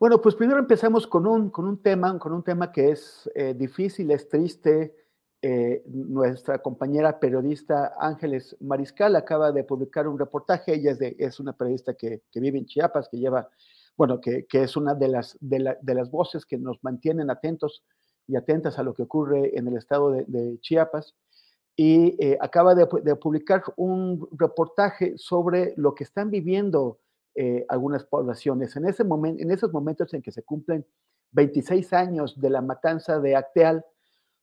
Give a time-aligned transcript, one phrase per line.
[0.00, 3.52] Bueno, pues primero empezamos con un, con un tema, con un tema que es eh,
[3.52, 4.96] difícil, es triste.
[5.42, 10.72] Eh, nuestra compañera periodista Ángeles Mariscal acaba de publicar un reportaje.
[10.72, 13.50] Ella es, de, una periodista que, vive en Chiapas, que lleva,
[13.94, 17.30] bueno, que, que es una de las, de, la, de, las voces que nos mantienen
[17.30, 17.84] atentos
[18.26, 21.14] y atentas a lo que ocurre en el estado de, Chiapas.
[21.76, 22.86] Y eh, acaba de,
[23.16, 27.00] publicar un reportaje sobre lo que están viviendo
[27.34, 28.76] eh, algunas poblaciones.
[28.76, 30.84] En, ese momento, en esos momentos en que se cumplen
[31.32, 33.84] 26 años de la matanza de Acteal,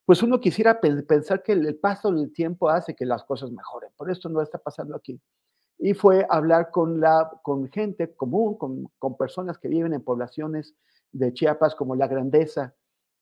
[0.05, 3.91] pues uno quisiera pensar que el paso del tiempo hace que las cosas mejoren.
[3.97, 5.19] Por esto no está pasando aquí.
[5.77, 10.75] Y fue hablar con, la, con gente común, con, con personas que viven en poblaciones
[11.11, 12.73] de Chiapas como La Grandeza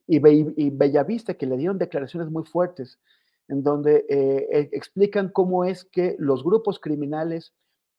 [0.08, 3.00] y, Be y Bellavista, que le dieron declaraciones muy fuertes,
[3.48, 7.54] en donde eh, explican cómo es que los grupos criminales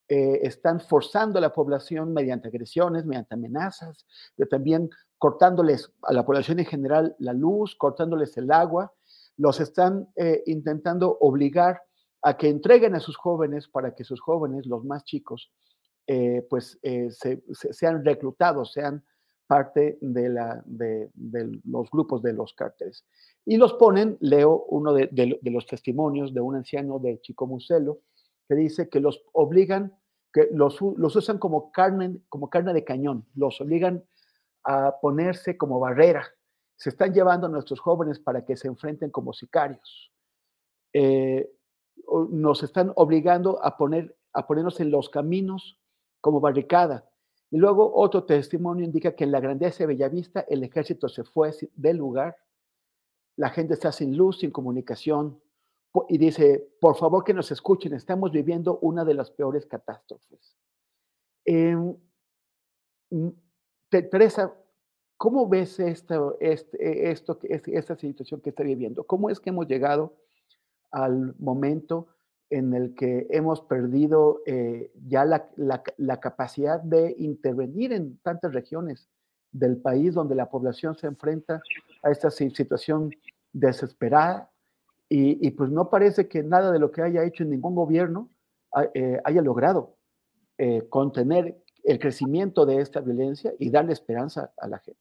[0.09, 4.05] eh, están forzando a la población mediante agresiones, mediante amenazas,
[4.37, 8.93] pero también cortándoles a la población en general la luz, cortándoles el agua,
[9.35, 11.81] los están eh, intentando obligar
[12.21, 15.51] a que entreguen a sus jóvenes para que sus jóvenes, los más chicos,
[16.07, 19.03] eh, pues se, se, sean reclutados, sean
[19.45, 21.09] parte de,
[21.65, 23.05] los grupos de los cárteles.
[23.45, 27.99] Y los ponen, leo uno de, de los testimonios de un anciano de Chico Muselo,
[28.47, 29.97] que dice que los obligan,
[30.33, 34.03] que los, los usan como carne, como carne de cañón, los obligan
[34.63, 36.25] a ponerse como barrera.
[36.75, 40.11] Se están llevando a nuestros jóvenes para que se enfrenten como sicarios.
[40.93, 41.49] Eh,
[42.29, 45.79] nos están obligando a, poner, a ponernos en los caminos
[46.21, 47.09] como barricada.
[47.49, 51.51] Y luego otro testimonio indica que en la grandeza de Bellavista el ejército se fue
[51.75, 52.35] del lugar,
[53.37, 55.39] la gente está sin luz, sin comunicación,
[56.09, 60.57] y dice, por favor que nos escuchen, estamos viviendo una de las peores catástrofes.
[61.45, 61.75] Eh,
[63.89, 64.53] Teresa,
[65.15, 69.05] ¿cómo ves esto, este, esto, esta situación que está viviendo?
[69.05, 70.17] ¿Cómo es que hemos llegado
[70.91, 72.07] al momento
[72.49, 78.53] en el que hemos perdido eh, ya la, la, la, capacidad de intervenir en tantas
[78.53, 79.09] regiones
[79.51, 81.61] del país donde la población se enfrenta
[82.03, 83.11] a esta situación
[83.51, 84.49] desesperada
[85.09, 88.29] y, pues no parece que nada de lo que haya hecho ningún gobierno
[88.93, 89.95] eh, haya logrado
[90.57, 94.99] eh, contener el crecimiento de esta violencia y darle esperanza a la gente.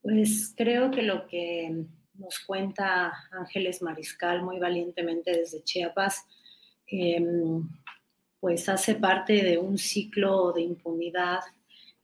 [0.00, 6.24] Pues creo que lo que nos cuenta Ángeles Mariscal muy valientemente desde Chiapas,
[6.90, 7.22] eh,
[8.40, 11.40] pues hace parte de un ciclo de impunidad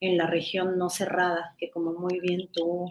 [0.00, 2.86] en la región no cerrada, que como muy bien tú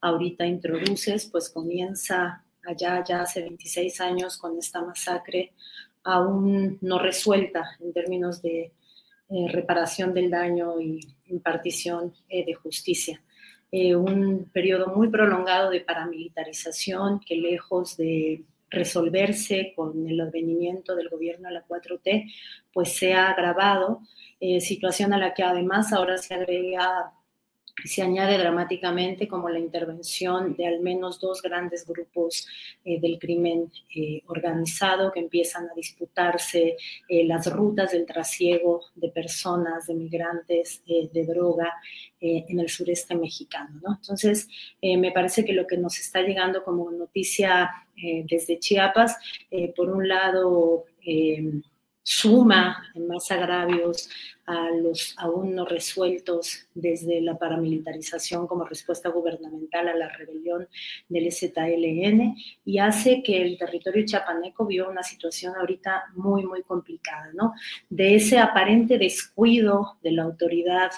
[0.00, 5.52] ahorita introduces, pues comienza allá ya hace 26 años con esta masacre
[6.04, 8.72] aún no resuelta en términos de
[9.30, 13.20] eh, reparación del daño y impartición eh, de justicia.
[13.70, 21.10] Eh, un periodo muy prolongado de paramilitarización que lejos de resolverse con el advenimiento del
[21.10, 22.32] gobierno a la 4T,
[22.72, 24.02] pues se ha agravado,
[24.60, 27.12] situación a la que además ahora se agrega
[27.84, 32.46] se añade dramáticamente como la intervención de al menos dos grandes grupos
[32.84, 36.76] eh, del crimen eh, organizado que empiezan a disputarse
[37.08, 41.74] eh, las rutas del trasiego de personas, de migrantes, de droga
[42.20, 43.80] en el sureste mexicano.
[43.82, 43.94] ¿no?
[43.94, 44.48] Entonces,
[44.82, 49.16] me parece que lo que nos está llegando como noticia desde Chiapas,
[49.76, 50.84] por un lado,
[52.10, 54.08] suma más agravios
[54.46, 60.66] a los aún no resueltos desde la paramilitarización como respuesta gubernamental a la rebelión
[61.10, 62.34] del ZLN
[62.64, 67.52] y hace que el territorio chapaneco viva una situación ahorita muy, muy complicada, ¿no?
[67.90, 70.90] De ese aparente descuido de la autoridad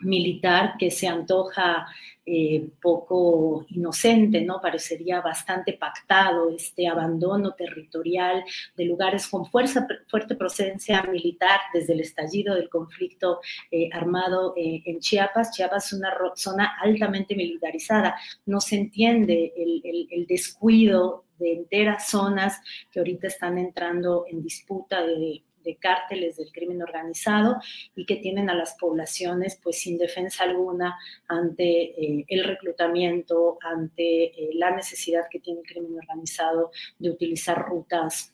[0.00, 1.86] militar que se antoja
[2.26, 4.60] eh, poco inocente, ¿no?
[4.60, 8.42] Parecería bastante pactado este abandono territorial
[8.76, 13.40] de lugares con fuerza, fuerte presencia militar desde el estallido del conflicto
[13.70, 15.50] eh, armado eh, en Chiapas.
[15.50, 18.16] Chiapas es una zona altamente militarizada.
[18.46, 22.60] No se entiende el, el descuido de enteras zonas
[22.90, 27.56] que ahorita están entrando en disputa de de cárteles del crimen organizado
[27.96, 30.96] y que tienen a las poblaciones pues sin defensa alguna
[31.26, 37.58] ante eh, el reclutamiento, ante eh, la necesidad que tiene el crimen organizado de utilizar
[37.66, 38.32] rutas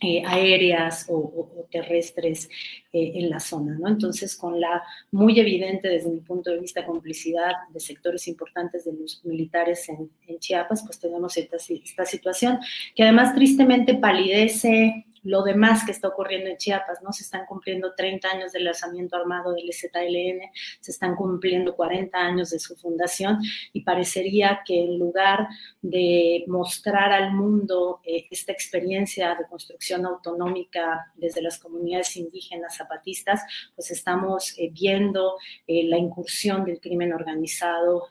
[0.00, 2.50] eh, aéreas o, terrestres
[2.92, 3.88] en la zona, ¿no?
[3.88, 8.92] Entonces, con la muy evidente, desde mi punto de vista, complicidad de sectores importantes de
[8.92, 12.58] los militares en, Chiapas, pues tenemos esta, esta situación
[12.94, 17.12] que además tristemente palidece lo demás que está ocurriendo en Chiapas, ¿no?
[17.12, 22.50] Se están cumpliendo 30 años del lanzamiento armado del ZLN, se están cumpliendo 40 años
[22.50, 23.38] de su fundación
[23.72, 25.48] y parecería que en lugar
[25.80, 33.42] de mostrar al mundo eh, esta experiencia de construcción autonómica desde las comunidades indígenas zapatistas,
[33.74, 35.36] pues estamos eh, viendo
[35.66, 38.06] eh, la incursión del crimen organizado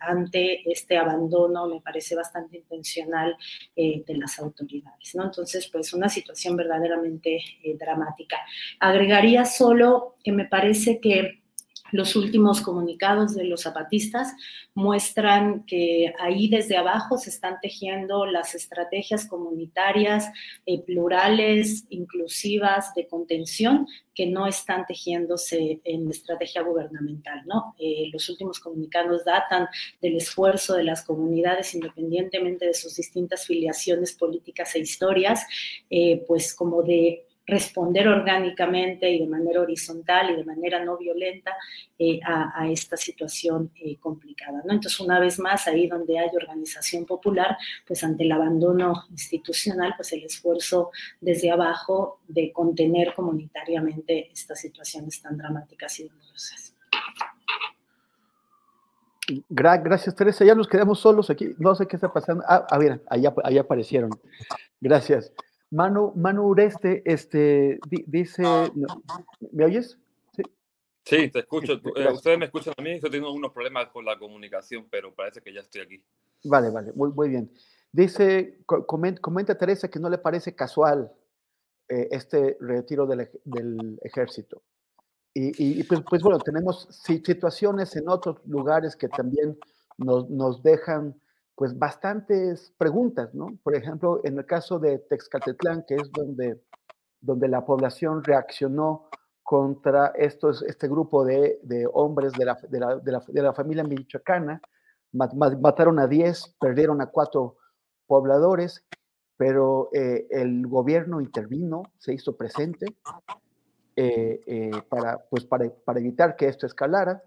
[0.00, 3.36] ante este abandono, me parece bastante intencional,
[3.74, 5.24] de las autoridades, ¿no?
[5.24, 8.36] Entonces, pues una situación verdaderamente eh, dramática.
[8.78, 11.45] Agregaría solo que me parece que
[11.92, 14.32] los últimos comunicados de los zapatistas
[14.74, 20.30] muestran que ahí desde abajo se están tejiendo las estrategias comunitarias
[20.66, 27.42] eh, plurales, inclusivas de contención que no están tejiéndose en estrategia gubernamental.
[27.46, 27.74] ¿no?
[27.78, 29.68] Eh, los últimos comunicados datan
[30.00, 35.46] del esfuerzo de las comunidades, independientemente de sus distintas filiaciones políticas e historias,
[36.26, 41.52] pues como de responder orgánicamente y de manera horizontal y de manera no violenta
[41.98, 44.62] eh, a, esta situación eh, complicada.
[44.64, 44.72] ¿no?
[44.72, 47.56] Entonces, una vez más, ahí donde hay organización popular,
[47.86, 50.90] pues ante el abandono institucional, pues el esfuerzo
[51.20, 56.74] desde abajo de contener comunitariamente estas situaciones tan dramáticas y dolorosas.
[59.48, 60.44] Gracias, Teresa.
[60.44, 61.54] Ya nos quedamos solos aquí.
[61.58, 62.44] No sé qué está pasando.
[62.46, 64.10] Ah, a ver, allá, allá aparecieron.
[64.80, 65.32] Gracias.
[65.70, 68.42] Manu, Manu Ureste este, dice,
[69.52, 69.98] ¿me oyes?
[70.32, 70.42] Sí,
[71.04, 71.80] sí te escucho.
[71.96, 75.40] Eh, ustedes me escuchan a mí, yo tengo unos problemas con la comunicación, pero parece
[75.40, 76.04] que ya estoy aquí.
[76.44, 77.50] Vale, vale, muy, muy bien.
[77.90, 81.10] Dice, comenta, Teresa que no le parece casual
[81.88, 84.62] eh, este retiro del, ejército.
[85.38, 89.58] Y, pues, pues, bueno, tenemos situaciones en otros lugares que también
[89.98, 91.14] nos, nos dejan
[91.56, 93.58] pues bastantes preguntas, ¿no?
[93.62, 96.62] Por ejemplo, en el caso de Texcaltetlán, que es donde,
[97.20, 99.08] donde la población reaccionó
[99.42, 101.58] contra estos, este grupo de,
[101.94, 104.60] hombres de la, de, la, familia michoacana,
[105.12, 107.56] mataron a 10, perdieron a 4
[108.06, 108.84] pobladores,
[109.38, 112.86] pero eh, el gobierno intervino, se hizo presente
[113.96, 117.22] eh, eh, para, pues para, para evitar que esto escalara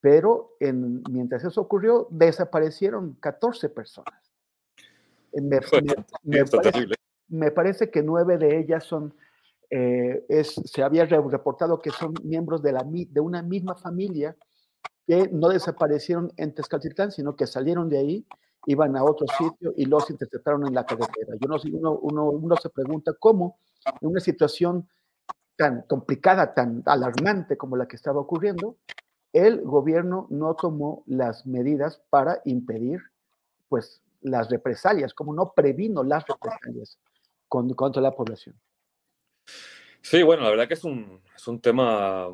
[0.00, 4.14] pero en, mientras eso ocurrió, desaparecieron 14 personas.
[5.32, 5.60] Me,
[7.28, 9.14] me, parece, que nueve de ellas son,
[9.68, 14.34] eh, es, se había reportado que son miembros de, la, de una misma familia
[15.06, 18.26] que no desaparecieron en Tezcatlitlán, sino que salieron de ahí,
[18.66, 21.34] iban a otro sitio y los interceptaron en la carretera.
[21.38, 23.58] Yo no uno, uno, uno se pregunta cómo
[24.00, 24.88] en una situación
[25.56, 28.76] tan complicada, tan alarmante como la que estaba ocurriendo,
[29.36, 33.02] el gobierno no tomó las medidas para impedir
[33.68, 36.98] pues las represalias, como no previno las represalias
[37.48, 38.58] contra la población.
[40.00, 42.28] Sí, bueno, la verdad que es un, es un tema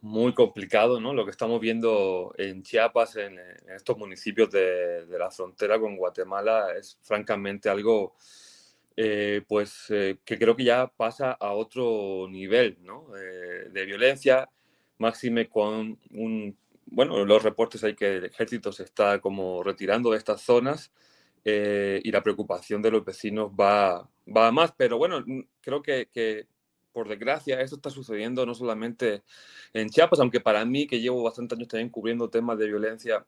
[0.00, 1.14] muy complicado, ¿no?
[1.14, 3.38] Lo que estamos viendo en Chiapas, en,
[3.68, 8.16] estos municipios de, de, la frontera con Guatemala, es francamente algo,
[8.96, 13.06] eh, pues, eh, que creo que ya pasa a otro nivel, ¿no?
[13.16, 14.48] Eh, de violencia
[14.98, 20.18] máxime con un, bueno, los reportes hay que el ejército se está como retirando de
[20.18, 20.92] estas zonas
[21.44, 25.24] eh, y la preocupación de los vecinos va, va a más, pero bueno,
[25.60, 26.46] creo que, que
[26.92, 29.22] por desgracia, esto está sucediendo no solamente
[29.72, 33.24] en Chiapas, aunque para mí, que llevo bastantes años también cubriendo temas de violencia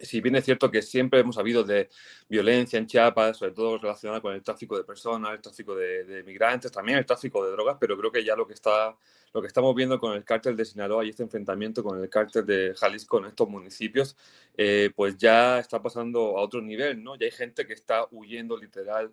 [0.00, 1.88] si bien es cierto que siempre hemos habido de
[2.28, 6.72] violencia en Chiapas, sobre todo relacionada con el tráfico de personas, el tráfico de, migrantes,
[6.72, 8.96] también el tráfico de drogas, pero creo que ya lo que está,
[9.32, 12.46] lo que estamos viendo con el cártel de Sinaloa y este enfrentamiento con el cártel
[12.46, 14.16] de Jalisco en estos municipios,
[14.56, 17.16] eh, pues ya está pasando a otro nivel, ¿no?
[17.16, 19.12] Ya hay gente que está huyendo literal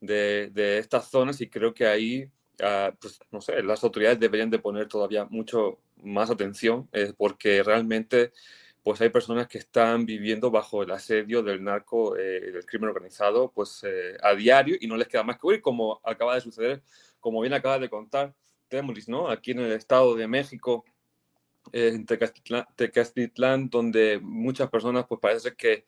[0.00, 2.30] de, de estas zonas y creo que ahí
[2.62, 7.62] ah, pues no sé, las autoridades deberían de poner todavía mucho más atención eh, porque
[7.62, 8.32] realmente
[8.88, 13.52] pues hay personas que están viviendo bajo el asedio del narco, eh, del crimen organizado,
[13.52, 16.82] pues eh, a diario y no les queda más que huir, como acaba de suceder,
[17.20, 18.34] como bien acaba de contar
[18.68, 19.28] Temuris, ¿no?
[19.28, 20.86] Aquí en el Estado de México,
[21.70, 25.84] en Tecastitlán, donde muchas personas, pues parece que,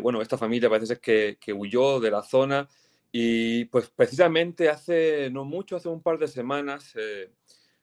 [0.00, 2.68] bueno, esta familia parece que, que huyó de la zona
[3.10, 7.32] y pues precisamente hace no mucho, hace un par de semanas, eh,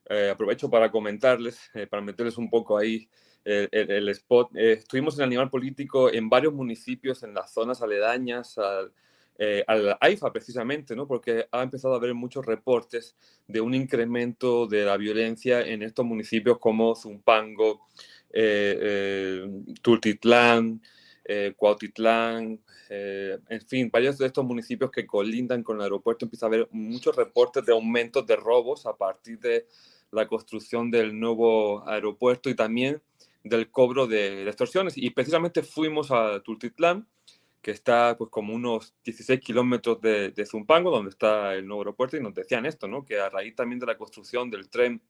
[0.10, 3.10] eh, aprovecho para comentarles, eh, para meterles un poco ahí
[3.44, 8.94] el, spot, estuvimos en Animal Político en varios municipios, en las zonas aledañas al,
[9.68, 11.08] al AIFA precisamente, ¿no?
[11.08, 13.16] porque ha empezado a haber muchos reportes
[13.48, 17.88] de un incremento de la violencia en estos municipios como Zumpango,
[19.82, 20.82] Tultitlán,
[21.56, 22.60] Cuautitlán,
[22.94, 26.68] eh, en fin, varios de estos municipios que colindan con el aeropuerto empieza a haber
[26.72, 29.66] muchos reportes de aumentos de robos a partir de
[30.12, 33.02] la construcción del nuevo aeropuerto y también
[33.44, 34.98] del cobro de, extorsiones.
[34.98, 37.08] Y precisamente fuimos a Tultitlán,
[37.62, 42.18] que está pues como unos 16 kilómetros de, de, Zumpango, donde está el nuevo aeropuerto,
[42.18, 43.06] y nos decían esto, ¿no?
[43.06, 45.02] que a raíz también de la construcción del tren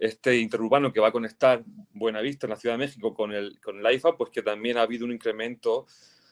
[0.00, 1.62] este interurbano que va a conectar
[1.92, 4.82] Buenavista en la Ciudad de México con el, con el AIFA, pues que también ha
[4.82, 5.86] habido un incremento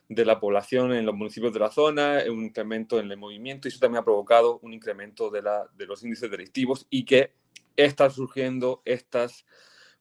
[0.08, 3.70] de la población en los municipios de la zona, un incremento en el movimiento y
[3.70, 7.34] eso también ha provocado un incremento de, la, de los índices delictivos y que
[7.76, 9.44] están surgiendo estas,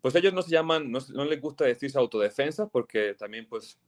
[0.01, 3.79] pues ellos no se llaman, no, no les gusta decirse autodefensa porque también pues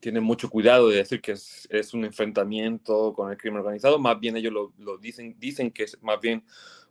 [0.00, 4.18] tienen mucho cuidado de decir que es, es, un enfrentamiento con el crimen organizado, más
[4.18, 6.42] bien ellos lo, lo, dicen, dicen que es más bien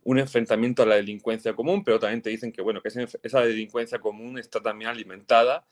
[0.04, 3.98] un enfrentamiento a la delincuencia común, pero también te dicen que bueno, que esa delincuencia
[3.98, 5.66] común está también alimentada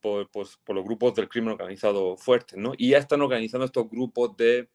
[0.00, 2.72] por, pues, por, los grupos del crimen organizado fuertes, ¿no?
[2.78, 4.68] Y ya están organizando estos grupos de,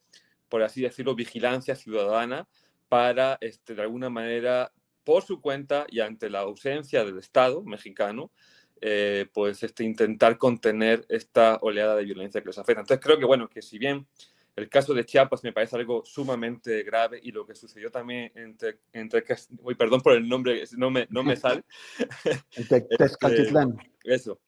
[0.49, 2.47] por así decirlo, vigilancia ciudadana
[2.89, 8.31] para, este, de alguna manera, por su cuenta y ante la ausencia del Estado mexicano,
[8.79, 12.81] eh, pues este, intentar contener esta oleada de violencia que les afecta.
[12.81, 14.07] Entonces creo que, bueno, que si bien
[14.55, 18.79] el caso de Chiapas me parece algo sumamente grave y lo que sucedió también entre,
[18.91, 19.23] entre
[19.59, 21.63] uy, perdón por el nombre, no me, no me sale.
[22.55, 23.77] Entre Tezcatitlán.
[24.03, 24.41] Este, eso,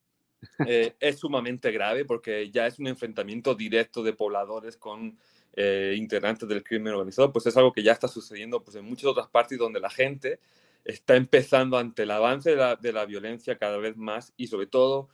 [0.65, 5.17] eh, es sumamente grave porque ya es un enfrentamiento directo de pobladores con
[5.53, 9.05] eh, integrantes del crimen organizado, pues es algo que ya está sucediendo pues, en muchas
[9.05, 10.39] otras partes donde la gente
[10.83, 14.67] está empezando ante el avance de la, de la violencia cada vez más y sobre
[14.67, 15.09] todo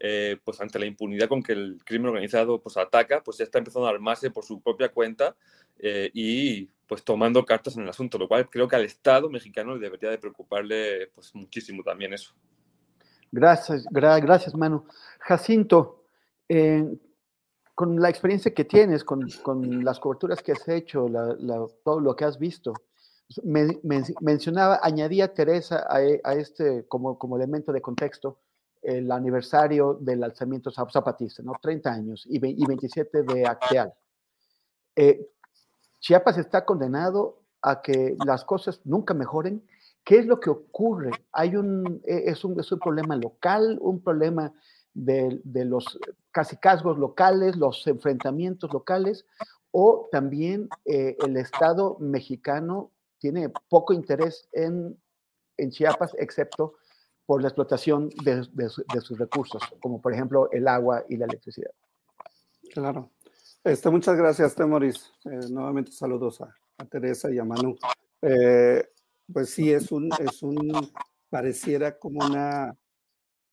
[0.00, 3.58] eh, pues ante la impunidad con que el crimen organizado pues ataca, pues ya está
[3.58, 5.36] empezando a armarse por su propia cuenta
[6.12, 9.80] y pues tomando cartas en el asunto, lo cual creo que al Estado mexicano le
[9.80, 12.34] debería de preocuparle pues muchísimo también eso.
[13.34, 14.86] Gracias, gracias, Manu.
[15.18, 16.04] Jacinto,
[16.48, 16.84] eh,
[17.74, 21.06] con la experiencia que tienes, con, con, las coberturas que has hecho,
[21.82, 22.72] todo lo que has visto,
[23.42, 28.38] me, me, mencionaba, añadía Teresa a, a, este como, como elemento de contexto
[28.82, 31.54] el aniversario del alzamiento zapatista, ¿no?
[31.60, 33.94] 30 años y, y 27 de Acteal.
[34.94, 35.26] Eh,
[36.00, 39.64] Chiapas está condenado a que las cosas nunca mejoren
[40.04, 41.10] ¿Qué es lo que ocurre?
[41.32, 44.52] Hay un, e, es, un, es un problema local, un problema
[44.94, 45.98] de, de los
[46.30, 49.26] casicazgos locales, los enfrentamientos locales,
[49.70, 54.96] o también eh, el Estado mexicano tiene poco interés en,
[55.56, 56.74] en Chiapas, excepto
[57.26, 61.24] por la explotación de, de, de, sus recursos, como por ejemplo el agua y la
[61.24, 61.70] electricidad.
[62.72, 63.10] Claro.
[63.64, 65.10] Este, muchas gracias, Temoris.
[65.24, 67.76] Eh, nuevamente saludos a, a, Teresa y a Manu.
[68.20, 68.86] Eh,
[69.32, 70.70] pues sí, es un, es un,
[71.30, 72.76] pareciera como una,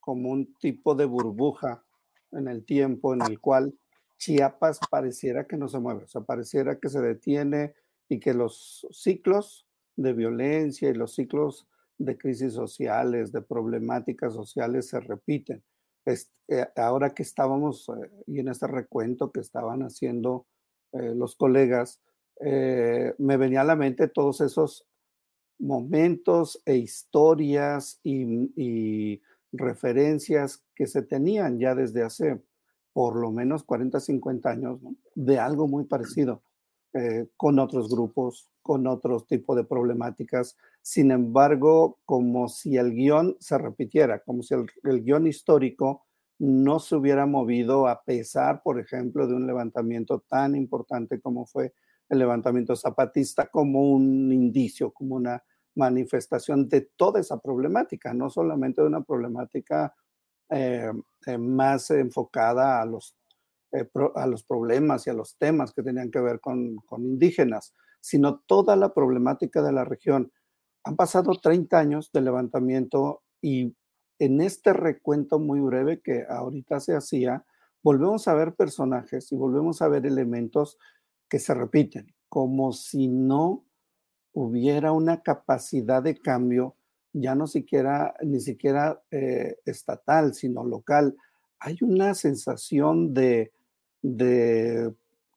[0.02, 1.84] como un tipo de burbuja
[2.32, 3.72] en el tiempo en el cual
[4.18, 7.74] Chiapas pareciera que no se mueve, o sea, pareciera que se detiene
[8.08, 9.66] y que los ciclos
[9.96, 11.68] de violencia y los ciclos
[11.98, 15.62] de crisis sociales, de problemáticas sociales se repiten.
[16.04, 20.46] Este, ahora que estábamos, eh, y en este recuento que estaban haciendo
[20.92, 22.00] eh, los colegas,
[22.40, 24.84] me venía a la mente todos esos
[25.62, 32.42] momentos e historias y, referencias que se tenían ya desde hace
[32.92, 34.80] por lo menos 40, 50 años,
[35.14, 36.42] de algo muy parecido,
[36.92, 40.56] eh, con otros grupos, con otros tipos de problemáticas.
[40.82, 46.04] Sin embargo, como si el guion se repitiera, como si el, el guion histórico
[46.38, 51.72] no se hubiera movido a pesar, por ejemplo, de un levantamiento tan importante como fue
[52.08, 55.42] el levantamiento zapatista como un indicio, como una
[55.74, 59.94] manifestación de toda esa problemática, no solamente de una problemática
[60.50, 60.92] eh,
[61.26, 63.16] eh, más enfocada a los,
[63.72, 67.72] eh, a los problemas y a los temas que tenían que ver con, con, indígenas,
[68.00, 70.30] sino toda la problemática de la región.
[70.84, 73.74] Han pasado 30 años de levantamiento y
[74.18, 77.44] en este recuento muy breve que ahorita se hacía,
[77.82, 80.78] volvemos a ver personajes y volvemos a ver elementos
[81.28, 83.64] que se repiten, como si no
[84.32, 86.74] hubiera una capacidad de cambio,
[87.12, 91.16] ya no siquiera, ni siquiera eh, estatal, sino local.
[91.58, 93.52] Hay una sensación de,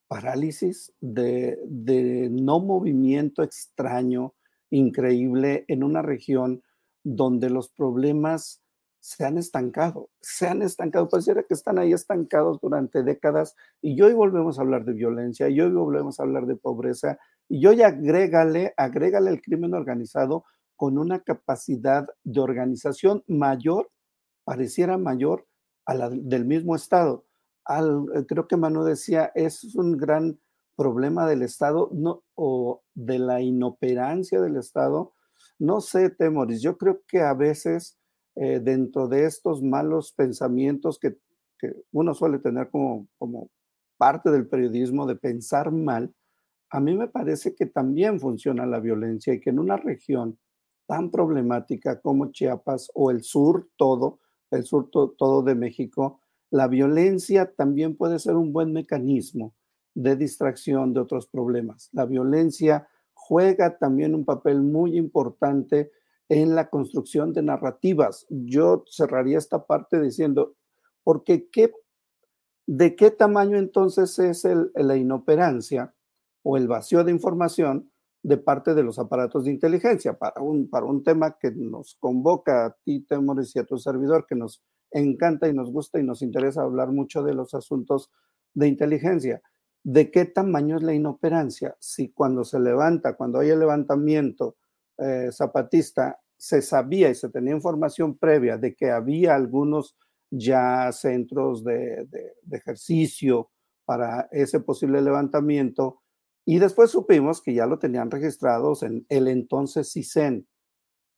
[0.08, 4.34] parálisis, de, de no movimiento extraño,
[4.70, 6.62] increíble, en una región
[7.04, 8.60] donde los problemas
[9.06, 14.14] se han estancado, se han estancado, pareciera que están ahí estancados durante décadas y hoy
[14.14, 17.16] volvemos a hablar de violencia, y hoy volvemos a hablar de pobreza,
[17.48, 20.44] y hoy agrégale, agrégale el crimen organizado
[20.76, 23.90] con una capacidad de organización mayor,
[24.44, 25.46] pareciera mayor
[25.86, 27.24] a la del mismo Estado.
[27.64, 30.38] Al, creo que Manu decía, es un gran
[30.76, 35.14] problema del Estado no, o de la inoperancia del Estado.
[35.58, 37.98] No sé, Temoris, yo creo que a veces
[38.34, 41.16] eh, dentro de estos malos pensamientos que,
[41.90, 43.48] uno suele tener como, como
[43.96, 46.14] parte del periodismo de pensar mal,
[46.70, 50.38] a mí me parece que también funciona la violencia y que en una región
[50.86, 54.20] tan problemática como Chiapas o el sur todo,
[54.50, 56.20] el sur todo de México,
[56.50, 59.54] la violencia también puede ser un buen mecanismo
[59.94, 61.88] de distracción de otros problemas.
[61.92, 65.90] La violencia juega también un papel muy importante
[66.28, 68.26] en la construcción de narrativas.
[68.28, 70.54] Yo cerraría esta parte diciendo,
[71.02, 71.72] porque qué,
[72.66, 75.95] ¿de qué tamaño entonces es la inoperancia
[76.48, 77.90] o el vacío de información
[78.22, 82.66] de parte de los aparatos de inteligencia para un, para un tema que nos convoca
[82.66, 84.62] a ti, Temores, y a tu servidor, que nos
[84.92, 88.12] encanta y nos gusta y nos interesa hablar mucho de los asuntos
[88.54, 89.42] de inteligencia?
[89.82, 91.76] ¿De qué tamaño es la inoperancia?
[91.80, 94.54] Si cuando se levanta, cuando hay el levantamiento,
[94.98, 99.96] eh, zapatista se sabía y se tenía información previa de que había algunos
[100.30, 102.06] ya centros de,
[102.52, 103.50] ejercicio
[103.84, 106.02] para ese posible levantamiento
[106.46, 110.48] y después supimos que ya lo tenían registrados en el entonces CISEN.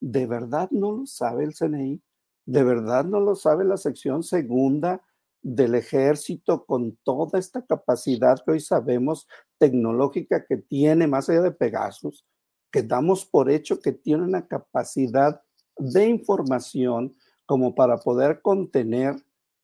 [0.01, 2.03] ¿De verdad no lo sabe el CNI?
[2.47, 5.05] ¿De verdad no lo sabe la sección segunda
[5.43, 11.53] del ejército con toda esta capacidad que hoy sabemos tecnológica que tiene más allá de
[11.53, 12.25] Pegasus?
[12.71, 15.43] que damos por hecho que tiene una capacidad
[15.77, 19.15] de información como para poder contener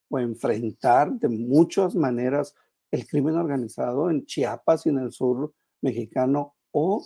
[0.09, 2.55] o enfrentar de muchas maneras
[2.95, 5.53] el crimen organizado en Chiapas y en el sur
[5.83, 7.05] mexicano o,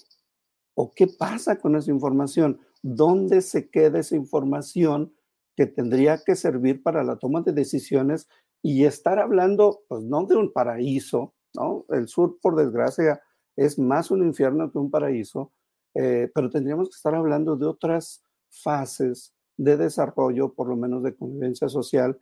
[0.74, 5.14] o qué pasa con esa información, dónde se queda esa información
[5.56, 8.28] que tendría que servir para la toma de decisiones
[8.62, 11.86] y estar hablando, pues no de un paraíso, ¿no?
[11.88, 13.22] El sur, por desgracia,
[13.56, 15.52] es más un infierno que un paraíso,
[15.94, 21.16] eh, pero tendríamos que estar hablando de otras fases de desarrollo, por lo menos de
[21.16, 22.20] convivencia social,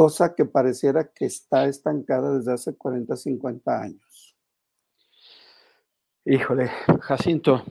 [0.00, 4.34] cosa que pareciera que está estancada desde hace 40, 50 años.
[6.24, 6.70] Híjole,
[7.02, 7.62] Jacinto,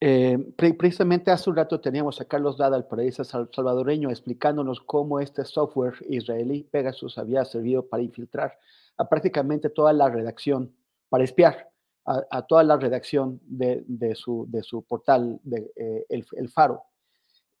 [0.00, 5.44] eh, precisamente hace un rato teníamos a Carlos Dada, el periodista salvadoreño, explicándonos cómo este
[5.44, 8.58] software israelí Pegasus había servido para infiltrar
[8.96, 10.74] a prácticamente toda la redacción,
[11.08, 11.70] para espiar
[12.04, 13.84] a, toda la redacción de,
[14.16, 16.82] su, de su, portal, de, eh, el, Faro.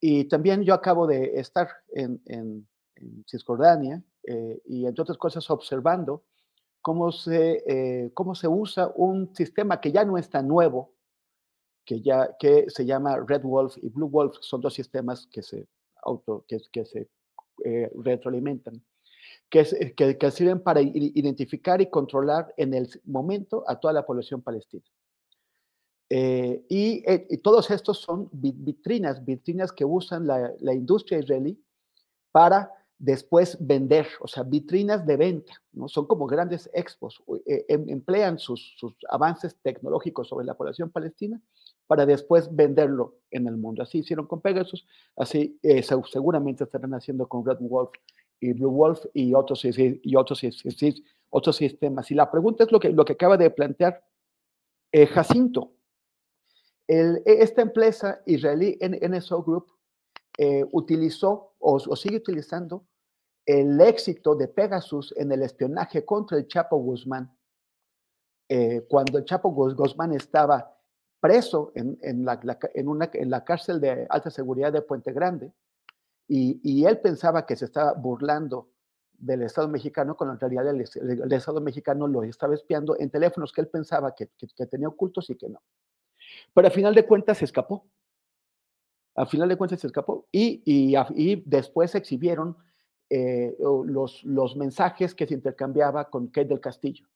[0.00, 2.66] Y también yo acabo de estar en, en,
[3.26, 6.24] Cisjordania eh, y, entre otras cosas, observando
[6.80, 10.94] cómo se, eh, cómo se usa un sistema que ya no es tan nuevo,
[11.84, 14.36] que, ya, que se llama Red Wolf y Blue Wolf.
[14.40, 15.68] Son dos sistemas que se,
[16.02, 17.08] auto, que, que se
[18.02, 18.82] retroalimentan
[19.50, 24.84] que, que, sirven para identificar y controlar en el momento a toda la población palestina.
[26.08, 31.62] Eh, eh, y, todos estos son vitrinas, vitrinas que usan la, la, industria israelí
[32.32, 35.88] para después vender, o sea, vitrinas de venta, ¿no?
[35.88, 41.40] Son como grandes expos, eh, em, emplean sus, sus, avances tecnológicos sobre la población palestina
[41.86, 43.82] para después venderlo en el mundo.
[43.82, 44.86] Así hicieron con Pegasus,
[45.16, 45.58] así
[46.12, 47.90] seguramente estarán haciendo con Red Wolf
[48.38, 50.42] y Blue Wolf y otros, y otros,
[51.30, 52.10] otros sistemas.
[52.10, 54.04] Y la pregunta es lo que, lo que acaba de plantear
[54.92, 55.72] eh, Jacinto.
[56.86, 59.66] El, e, esta empresa israelí NSO Group
[60.38, 62.86] eh, utilizó o, sigue utilizando
[63.50, 67.36] el éxito de Pegasus en el espionaje contra el Chapo Guzmán.
[68.48, 70.76] Eh, cuando el Chapo Guzmán estaba
[71.20, 72.40] preso en, en, la,
[72.74, 75.52] en, una, en la cárcel de alta seguridad de Puente Grande,
[76.32, 78.70] y, él pensaba que se estaba burlando
[79.18, 83.62] del Estado mexicano, cuando en realidad el, Estado mexicano lo estaba espiando en teléfonos que
[83.62, 84.28] él pensaba que,
[84.70, 85.60] tenía ocultos y que no.
[86.54, 87.84] Pero al final de cuentas se escapó.
[89.16, 92.56] Al final de cuentas se escapó y, y, después se exhibieron
[93.10, 97.06] eh, los, los mensajes que se intercambiaba con Kate del Castillo.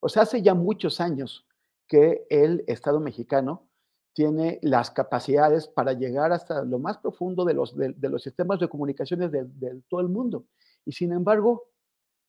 [0.00, 1.46] O sea, hace ya muchos años
[1.86, 3.68] que el Estado mexicano
[4.12, 8.68] tiene las capacidades para llegar hasta lo más profundo de los, de, los sistemas de
[8.68, 10.46] comunicaciones de, todo el mundo.
[10.84, 11.64] Y sin embargo,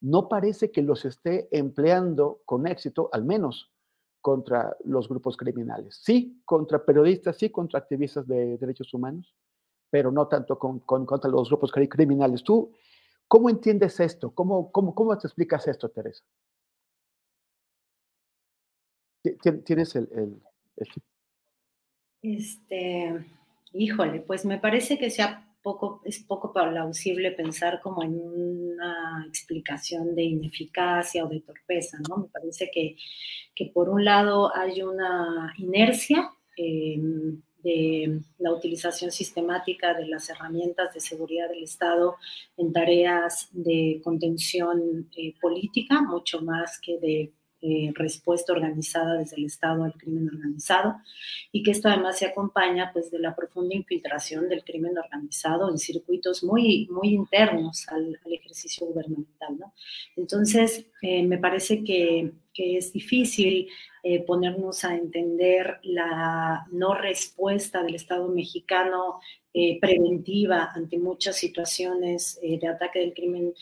[0.00, 3.70] no parece que los esté empleando con éxito, al menos
[4.20, 6.00] contra los grupos criminales.
[6.02, 9.34] Sí, contra periodistas, sí, contra activistas de derechos humanos,
[9.90, 12.42] pero no tanto con, contra los grupos criminales.
[12.42, 12.72] ¿Tú
[13.28, 14.34] cómo entiendes esto?
[14.34, 16.24] ¿Cómo, cómo, cómo te explicas esto, Teresa?
[19.64, 20.92] ¿Tienes el, el,
[22.20, 23.24] Este,
[23.72, 30.14] híjole, pues me parece que sea poco, es poco plausible pensar como en una explicación
[30.14, 32.18] de ineficacia o de torpeza, ¿no?
[32.18, 32.96] Me parece que,
[33.54, 40.94] que por un lado hay una inercia em, de la utilización sistemática de las herramientas
[40.94, 42.16] de seguridad del Estado
[42.56, 47.32] en tareas de contención eh, política, mucho más que de
[47.66, 50.96] eh, respuesta organizada desde el Estado al crimen organizado
[51.50, 55.78] y que esto además se acompaña pues de la profunda infiltración del crimen organizado en
[55.78, 59.56] circuitos muy, muy internos al, ejercicio gubernamental.
[59.58, 59.72] ¿no?
[60.14, 63.68] Entonces, eh, me parece que, que es difícil
[64.02, 69.20] eh, ponernos a entender la no respuesta del Estado mexicano
[69.52, 73.52] eh, preventiva ante muchas situaciones eh, de ataque del crimen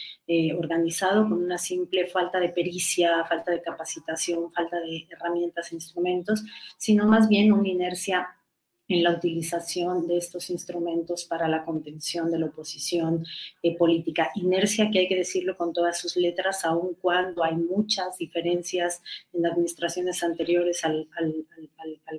[0.57, 6.43] organizado con una simple falta de pericia, falta de capacitación, falta de herramientas e instrumentos,
[6.77, 8.29] sino más bien una inercia
[8.93, 13.25] en la utilización de estos instrumentos para la contención de la oposición
[13.63, 14.31] eh, política.
[14.35, 19.03] Inercia que hay que decirlo con todas sus letras, aun cuando hay muchas diferencias
[19.33, 21.09] en administraciones anteriores al,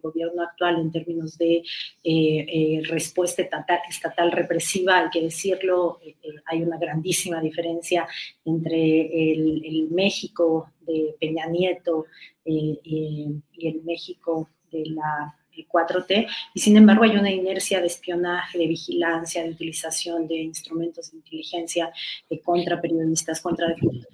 [0.01, 1.63] gobierno actual en términos de eh,
[2.03, 5.99] eh, respuesta estatal, represiva, hay que decirlo,
[6.45, 8.07] hay una grandísima diferencia
[8.43, 12.05] entre el, el México de Peña Nieto
[12.43, 15.36] y el México de la
[15.67, 21.11] 4T, y sin embargo hay una inercia de espionaje, de vigilancia, de utilización de instrumentos
[21.11, 21.91] de inteligencia
[22.29, 24.07] eh, contra periodistas, contra defensores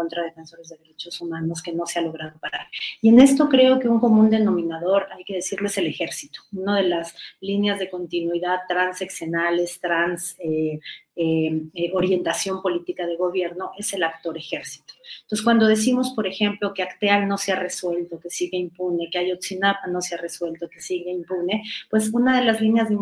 [0.00, 2.66] contra defensores de derechos humanos que no se ha logrado parar.
[3.02, 6.40] Y en esto creo que un común denominador, hay que decirlo, es el ejército.
[6.54, 10.80] Una de las líneas de continuidad transeccionales, trans eh,
[11.22, 14.94] eh, eh, orientación política de gobierno es el actor ejército.
[15.20, 19.18] Entonces, cuando decimos, por ejemplo, que Acteal no se ha resuelto, que sigue impune, que
[19.18, 22.94] Ayotzinapa no se ha resuelto, que sigue impune, pues una de las líneas de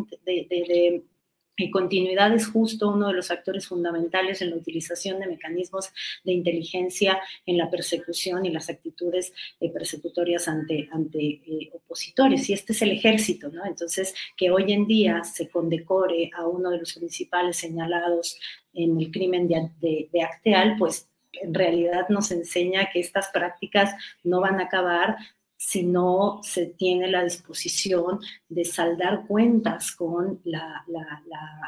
[1.59, 5.91] y continuidad es justo uno de los actores fundamentales en la utilización de mecanismos
[6.25, 12.49] de inteligencia en la persecución y las actitudes eh, persecutorias ante, ante eh, opositores.
[12.49, 13.67] Y este es el ejército, ¿no?
[13.67, 18.39] Entonces, que hoy en día se condecore a uno de los principales señalados
[18.73, 24.41] en el crimen de, de Acteal, pues en realidad nos enseña que estas prácticas no
[24.41, 25.17] van a acabar
[25.61, 30.85] si no se tiene la disposición de saldar cuentas con la,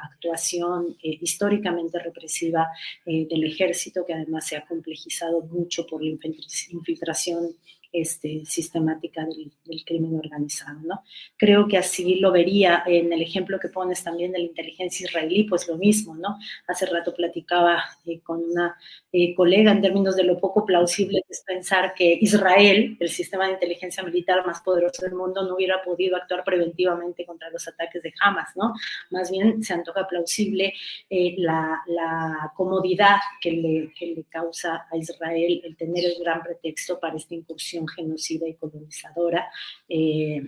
[0.05, 2.69] actuación eh, históricamente represiva
[3.05, 7.57] eh, del ejército, que además se ha complejizado mucho por la infiltración
[7.93, 10.81] este, sistemática del, crimen organizado.
[10.83, 11.03] ¿no?
[11.37, 15.45] Creo que así lo vería en el ejemplo que pones también de la inteligencia israelí,
[15.45, 16.39] pues lo mismo, ¿no?
[16.67, 18.77] Hace rato platicaba eh, con una
[19.13, 23.47] eh, colega en términos de lo poco plausible que es pensar que Israel, el sistema
[23.47, 28.03] de inteligencia militar más poderoso del mundo, no hubiera podido actuar preventivamente contra los ataques
[28.03, 28.75] de Hamas, ¿no?
[29.11, 30.75] Más bien se antoja plausible
[31.09, 36.43] eh, la, la, comodidad que le, que le causa a Israel el tener el gran
[36.43, 39.51] pretexto para esta incursión genocida y colonizadora.
[39.89, 40.43] Eh,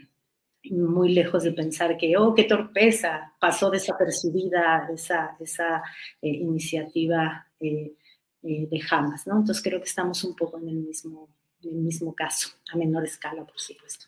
[0.71, 5.83] muy lejos de pensar que, oh, qué torpeza, pasó desapercibida esa, esa
[6.21, 7.95] eh, iniciativa eh,
[8.43, 9.39] de Hamas, ¿no?
[9.39, 11.29] Entonces creo que estamos un poco en el mismo,
[11.63, 14.07] en el mismo caso, a menor escala, por supuesto.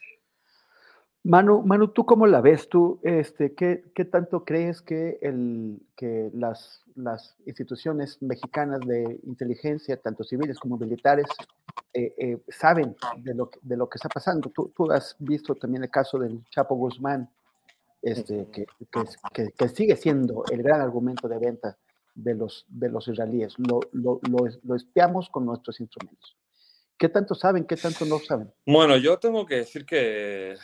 [1.24, 2.68] Manu, Manu, ¿tú cómo la ves?
[2.68, 9.96] ¿Tú este, qué, qué tanto crees que, el, que las, las instituciones mexicanas de inteligencia,
[9.96, 11.24] tanto civiles como militares,
[11.94, 14.50] eh, eh, saben de lo, de lo que está pasando.
[14.50, 17.30] Tú, tú, has visto también el caso del Chapo Guzmán,
[18.02, 18.66] este, que,
[19.32, 21.78] que, que, sigue siendo el gran argumento de venta
[22.14, 23.54] de los, de los israelíes.
[23.58, 24.20] Lo, lo,
[24.62, 26.36] lo, espiamos con nuestros instrumentos.
[26.98, 27.64] ¿Qué tanto saben?
[27.64, 28.52] ¿Qué tanto no saben?
[28.66, 30.56] Bueno, yo tengo que decir que,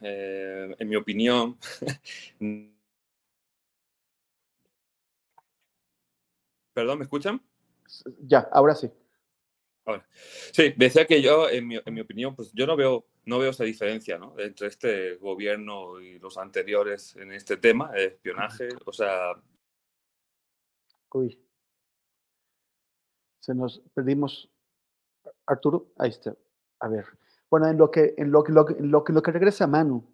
[0.00, 1.58] eh, en mi opinión,
[6.72, 7.42] Perdón, ¿me escuchan?
[8.20, 8.90] Ya, ahora sí.
[10.52, 14.18] Sí, decía que yo, en mi, opinión, pues yo no veo no veo esa diferencia
[14.18, 14.34] ¿no?
[14.38, 18.68] entre este gobierno y los anteriores en este tema, de espionaje.
[18.86, 19.32] O sea.
[21.12, 21.38] Uy.
[23.40, 24.50] Se nos perdimos.
[25.46, 26.34] Arturo, ahí está.
[26.80, 27.04] A ver.
[27.50, 30.04] Bueno, en lo que, en lo, lo, lo, lo que regresa Manu.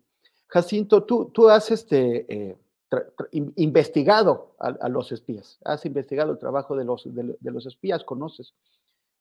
[0.49, 2.57] Jacinto, tú, tú has este, eh,
[3.57, 8.55] investigado a, los espías, has investigado el trabajo de los, de, los espías, conoces.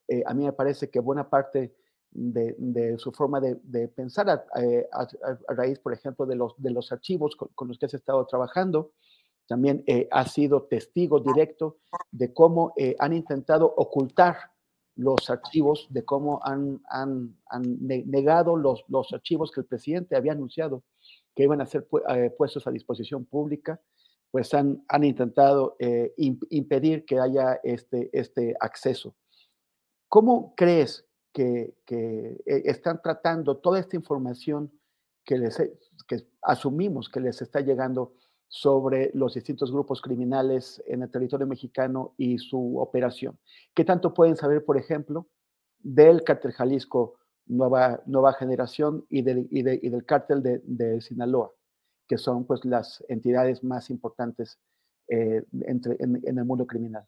[0.08, 1.76] Eh, a mí me parece que buena parte
[2.12, 5.08] de, su forma de, pensar eh, a,
[5.54, 8.92] raíz, por ejemplo, de los, de los archivos con, los que has estado trabajando,
[9.48, 11.78] también ha sido testigo directo
[12.12, 14.55] de cómo han intentado ocultar
[14.96, 17.36] los archivos, de cómo han, han,
[17.82, 20.84] negado los, los archivos que el presidente había anunciado
[21.36, 23.82] que iban a ser eh, puestos a disposición pública,
[24.32, 29.16] pues han, han intentado eh, impedir que haya este, este acceso.
[30.08, 34.72] ¿Cómo crees que, que, eh, están tratando toda esta información
[35.26, 35.58] que, les,
[36.08, 38.14] que asumimos que les está llegando
[38.48, 43.38] sobre los distintos grupos criminales en el territorio mexicano y su operación?
[43.74, 45.28] ¿Qué tanto pueden saber, por ejemplo,
[45.80, 47.16] del cártel Jalisco
[47.48, 51.52] Nueva, nueva Generación y del, y, del cártel de, Sinaloa,
[52.08, 54.60] que son pues las entidades más importantes
[55.08, 57.06] eh, entre, en, el mundo criminal.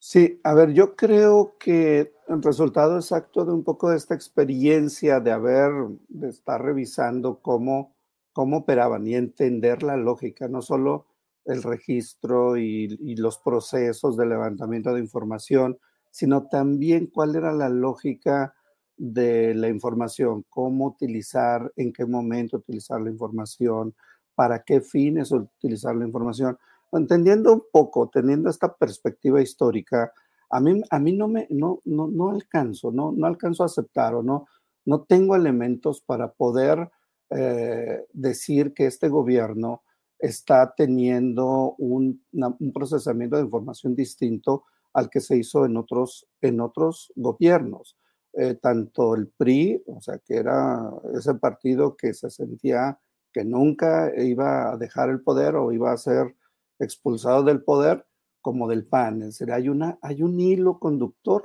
[0.00, 5.20] Sí, a ver, yo creo que el resultado exacto de un poco de esta experiencia
[5.20, 5.70] de haber,
[6.08, 7.94] de estar revisando cómo,
[8.32, 11.06] cómo operaban y entender la lógica, no solo
[11.44, 15.78] el registro y, y los procesos de levantamiento de información,
[16.10, 18.54] sino también cuál era la lógica
[18.96, 23.94] de la información, cómo utilizar, en qué momento utilizar la información,
[24.34, 26.58] para qué fines utilizar la información.
[26.92, 30.12] Entendiendo un poco, teniendo esta perspectiva histórica,
[30.50, 34.14] a mí, a mí no, me, no, no, no alcanzo, no, no alcanzo a aceptar
[34.14, 34.46] o no,
[34.84, 36.90] no tengo elementos para poder
[37.34, 39.82] eh, decir que este gobierno
[40.18, 46.60] está teniendo un, un procesamiento de información distinto al que se hizo en otros, en
[46.60, 47.96] otros gobiernos.
[48.34, 52.98] Eh, tanto el PRI, o sea, que era ese partido que se sentía
[53.30, 56.34] que nunca iba a dejar el poder o iba a ser
[56.78, 58.06] expulsado del poder,
[58.40, 59.22] como del PAN.
[59.22, 61.44] Es decir, hay, una, hay un hilo conductor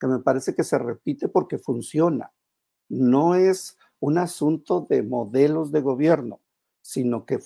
[0.00, 2.32] que me parece que se repite porque funciona.
[2.88, 6.40] No es un asunto de modelos de gobierno,
[6.80, 7.40] sino que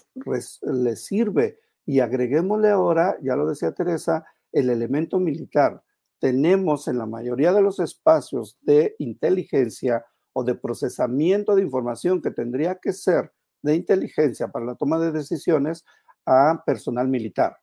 [0.61, 1.59] le sirve.
[1.87, 5.83] Y agreguémosle ahora, ya lo decía Teresa, el elemento militar.
[6.18, 12.31] Tenemos en la mayoría de los espacios de inteligencia o de procesamiento de información que
[12.31, 15.87] tendría que ser de inteligencia para la toma de decisiones
[16.27, 17.57] a personal militar.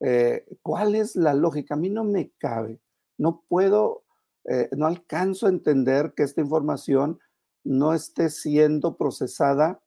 [0.00, 1.72] Eh, ¿Cuál es la lógica?
[1.72, 2.82] A mí no me cabe,
[3.16, 4.04] no puedo,
[4.44, 7.18] eh, no alcanzo a entender que esta información
[7.64, 9.80] no esté siendo procesada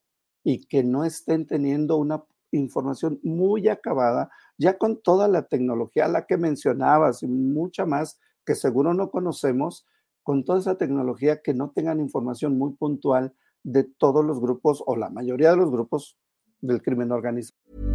[0.44, 6.26] y que no estén teniendo una información muy acabada ya con toda la tecnología, la
[6.26, 9.86] que mencionabas y mucha más que seguro no conocemos,
[10.24, 13.34] con toda esa tecnología que no tengan información muy puntual
[13.64, 16.18] de todos los grupos o la mayoría de los grupos
[16.62, 17.95] del crimen organizado.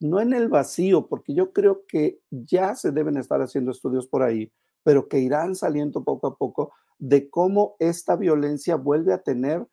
[0.00, 4.22] no en el vacío, porque yo creo que ya se deben estar haciendo estudios por
[4.22, 9.66] ahí, pero que irán saliendo poco a poco de cómo esta violencia vuelve a tener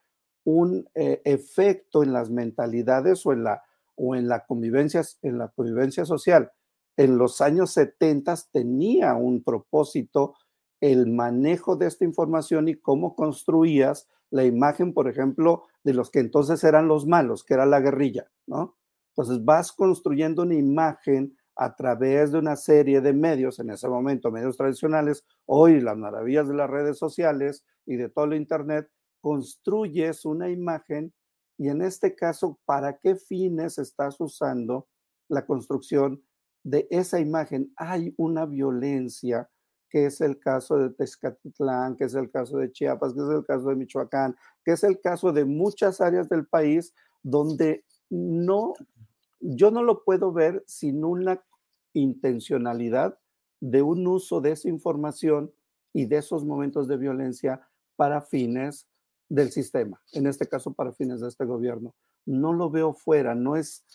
[0.44, 3.64] un eh, efecto en las mentalidades o en la,
[3.96, 6.52] o en la convivencia, en la convivencia social
[6.98, 10.36] en los años 70 tenía un propósito
[10.82, 16.20] el manejo de esta información y cómo construías la imagen, por ejemplo, de los que
[16.20, 18.76] entonces eran los malos, que era la guerrilla, ¿no?
[19.18, 24.30] Entonces vas construyendo una imagen a través de una serie de medios, en ese momento
[24.30, 28.90] medios tradicionales, hoy las maravillas de las redes sociales y de todo el Internet,
[29.22, 31.14] construyes una imagen
[31.58, 34.88] y en este caso, ¿para qué fines estás usando
[35.30, 36.22] la construcción
[36.64, 39.50] de esa imagen hay una violencia,
[39.90, 43.46] que es el caso de Tezcatitlán, que es el caso de Chiapas, que es el
[43.46, 48.74] caso de Michoacán, que es el caso de muchas áreas del país donde no,
[49.40, 51.44] yo no lo puedo ver sin una
[51.94, 53.18] intencionalidad
[53.60, 55.54] de un uso de esa información
[55.94, 58.88] y de esos momentos de violencia para fines
[59.30, 61.96] del sistema, en este caso para fines de este gobierno.
[62.26, 63.86] No lo veo fuera, no es,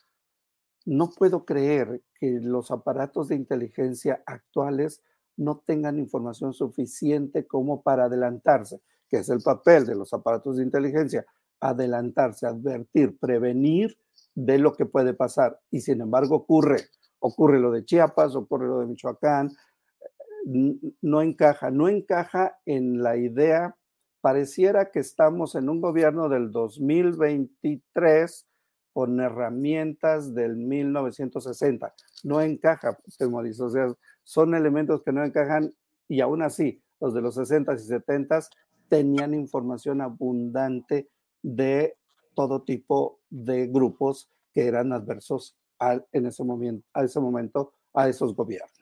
[0.87, 5.03] no puedo creer que los aparatos de inteligencia actuales
[5.37, 10.65] no tengan información suficiente como para adelantarse, que es el papel de los aparatos de
[10.65, 11.27] inteligencia,
[11.61, 13.97] adelantarse, advertir, prevenir
[14.45, 15.61] de lo que puede pasar.
[15.71, 19.51] Y sin embargo ocurre, ocurre lo de Chiapas, ocurre lo de Michoacán,
[21.03, 23.77] no encaja, no encaja en la idea,
[24.23, 28.47] pareciera que estamos en un gobierno del 2023
[28.93, 31.95] con herramientas del 1960.
[32.25, 32.99] No encaja,
[33.31, 35.75] Mauricio, o sea, son elementos que no encajan
[36.09, 38.41] y aún así, los de los 60 y 70
[38.89, 41.09] tenían información abundante
[41.43, 41.97] de
[42.41, 45.55] todo tipo de grupos que eran adversos
[46.11, 48.73] en ese momento, a ese momento a esos gobiernos.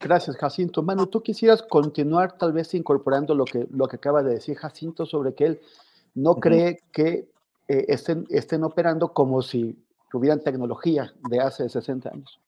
[0.00, 0.82] Gracias, Jacinto.
[0.82, 5.04] Manu, ¿tú quisieras continuar tal vez incorporando lo que, lo que acaba de decir Jacinto
[5.04, 5.60] sobre que él
[6.14, 7.28] no cree que
[7.68, 9.76] eh, estén, estén operando como si
[10.10, 12.40] tuvieran tecnología de hace 60 años?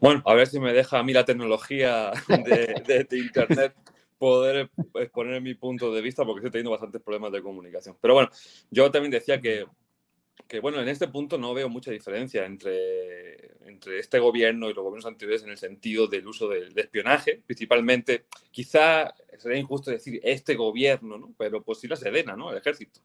[0.00, 3.74] Bueno, a ver si me deja a mí la tecnología de, de Internet
[4.18, 7.96] poder exponer mi punto de vista porque estoy teniendo bastantes problemas de comunicación.
[8.00, 8.30] Pero bueno,
[8.70, 9.66] yo también decía que
[10.46, 14.84] que bueno, en este punto no veo mucha diferencia entre, entre este gobierno y los
[14.84, 20.54] gobiernos anteriores en el sentido del uso del espionaje, principalmente, quizá sería injusto decir este
[20.54, 21.34] gobierno, ¿no?
[21.36, 22.50] pero pues sí la Sedena, ¿no?
[22.50, 23.00] el ejército.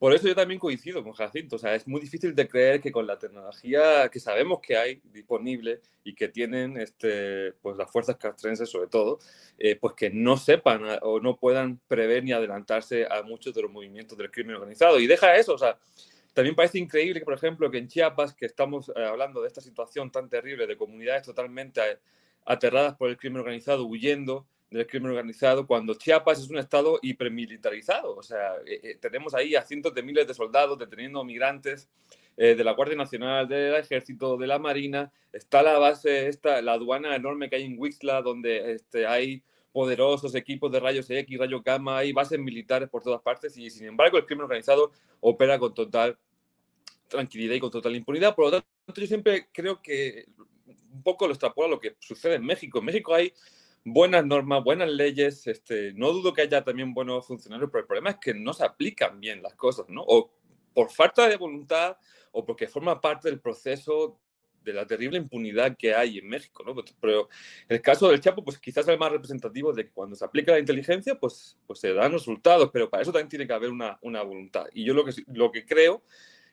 [0.00, 2.90] Por eso yo también coincido con Jacinto, o sea, es muy difícil de creer que
[2.90, 8.16] con la tecnología que sabemos que hay disponible y que tienen este, pues las fuerzas
[8.16, 9.18] castrenses sobre todo,
[9.58, 13.70] eh, pues que no sepan o no puedan prever ni adelantarse a muchos de los
[13.70, 14.98] movimientos del crimen organizado.
[14.98, 15.78] Y deja eso, o sea,
[16.32, 19.60] también parece increíble que, por ejemplo, que en Chiapas, que estamos eh, hablando de esta
[19.60, 21.98] situación tan terrible de comunidades totalmente eh,
[22.46, 28.16] aterradas por el crimen organizado, huyendo del crimen organizado, cuando Chiapas es un estado hipermilitarizado.
[28.16, 31.88] O sea, eh, tenemos ahí a cientos de miles de soldados deteniendo migrantes
[32.36, 35.12] de la Guardia Nacional, del Ejército, de la Marina.
[35.30, 40.34] Está la base, esta, la aduana enorme que hay en Wixla, donde este, hay poderosos
[40.34, 44.16] equipos de rayos X, rayos gamma, hay bases militares por todas partes y sin embargo
[44.16, 46.18] el crimen organizado opera con total
[47.08, 48.34] tranquilidad y con total impunidad.
[48.34, 50.26] Por lo tanto, yo siempre creo que
[50.92, 52.78] un poco lo extrapola lo que sucede en México.
[52.78, 53.32] En México hay
[53.84, 58.10] buenas normas, buenas leyes, este, no dudo que haya también buenos funcionarios, pero el problema
[58.10, 60.02] es que no se aplican bien las cosas, ¿no?
[60.06, 60.32] O
[60.74, 61.96] por falta de voluntad
[62.32, 64.20] o porque forma parte del proceso
[64.62, 66.74] de la terrible impunidad que hay en México, ¿no?
[67.00, 67.28] Pero
[67.68, 70.52] el caso del Chapo, pues quizás es el más representativo de que cuando se aplica
[70.52, 73.98] la inteligencia, pues, pues se dan resultados, pero para eso también tiene que haber una,
[74.02, 74.66] una voluntad.
[74.74, 76.02] Y yo lo que, lo que creo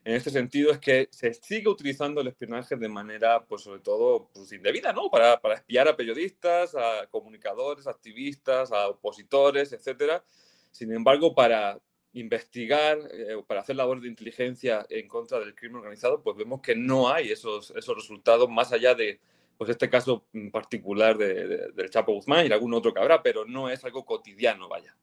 [0.07, 4.29] en este sentido es que se sigue utilizando el espionaje de manera, pues sobre todo,
[4.33, 5.11] pues indebida, ¿no?
[5.11, 10.23] Para, para espiar a periodistas, a comunicadores, activistas, a opositores, etcétera.
[10.71, 11.77] Sin embargo, para
[12.13, 16.73] investigar, eh, para hacer labor de inteligencia en contra del crimen organizado, pues vemos que
[16.73, 19.19] no hay esos, esos resultados más allá de
[19.57, 23.69] pues este caso particular de, del Chapo Guzmán y algún otro que habrá, pero no
[23.69, 24.95] es algo cotidiano, vaya.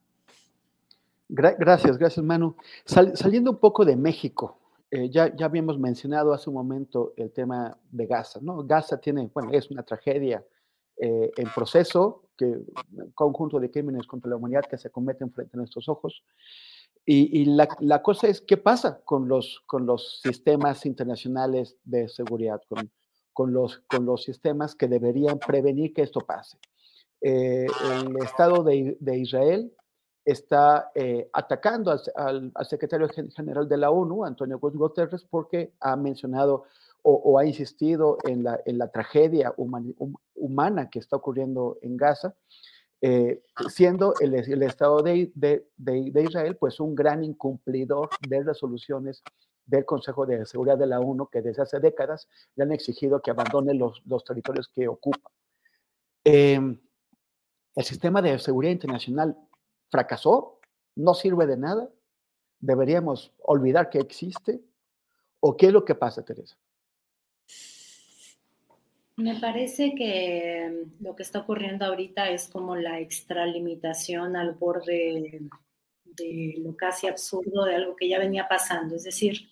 [1.28, 2.56] gracias, gracias, Manu.
[2.86, 4.63] saliendo un poco de México,
[4.94, 8.62] eh, ya, ya habíamos mencionado hace un momento el tema de Gaza, ¿no?
[8.62, 10.44] Gaza tiene, bueno, es una tragedia
[10.96, 15.56] eh, en proceso, que un conjunto de crímenes contra la humanidad que se cometen frente
[15.56, 16.22] a nuestros ojos.
[17.04, 22.62] Y, la, la, cosa es, ¿qué pasa con los, con los sistemas internacionales de seguridad,
[22.68, 22.88] con,
[23.32, 26.56] con, los, con los sistemas que deberían prevenir que esto pase?
[27.20, 27.66] Eh,
[28.06, 29.72] el Estado de, de Israel
[30.24, 36.64] está eh, atacando al, al, secretario general de la ONU, Antonio Guterres, porque ha mencionado
[37.02, 42.34] o, o ha insistido en la, en la tragedia humana que está ocurriendo en Gaza
[43.06, 49.22] eh, siendo el, el Estado de, de, de, Israel pues un gran incumplidor de resoluciones
[49.66, 53.30] del Consejo de Seguridad de la ONU que desde hace décadas le han exigido que
[53.30, 55.30] abandone los, los territorios que ocupa.
[56.24, 56.58] Eh,
[57.74, 59.36] el sistema de seguridad internacional
[59.94, 60.58] fracasó,
[60.96, 61.88] no sirve de nada,
[62.58, 64.60] deberíamos olvidar que existe,
[65.38, 66.56] o qué es lo que pasa, Teresa.
[69.16, 75.42] Me parece que lo que está ocurriendo ahorita es como la extralimitación al borde
[76.04, 78.96] de lo casi absurdo de algo que ya venía pasando.
[78.96, 79.48] Es decir,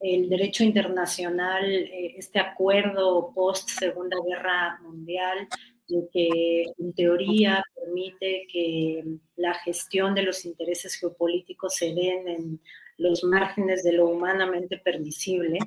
[0.00, 5.48] el derecho internacional, eh, este acuerdo post Segunda Guerra Mundial,
[6.12, 9.04] que en teoría permite que
[9.36, 12.60] la gestión de los intereses geopolíticos se den en
[12.98, 15.58] los márgenes de lo humanamente permisible,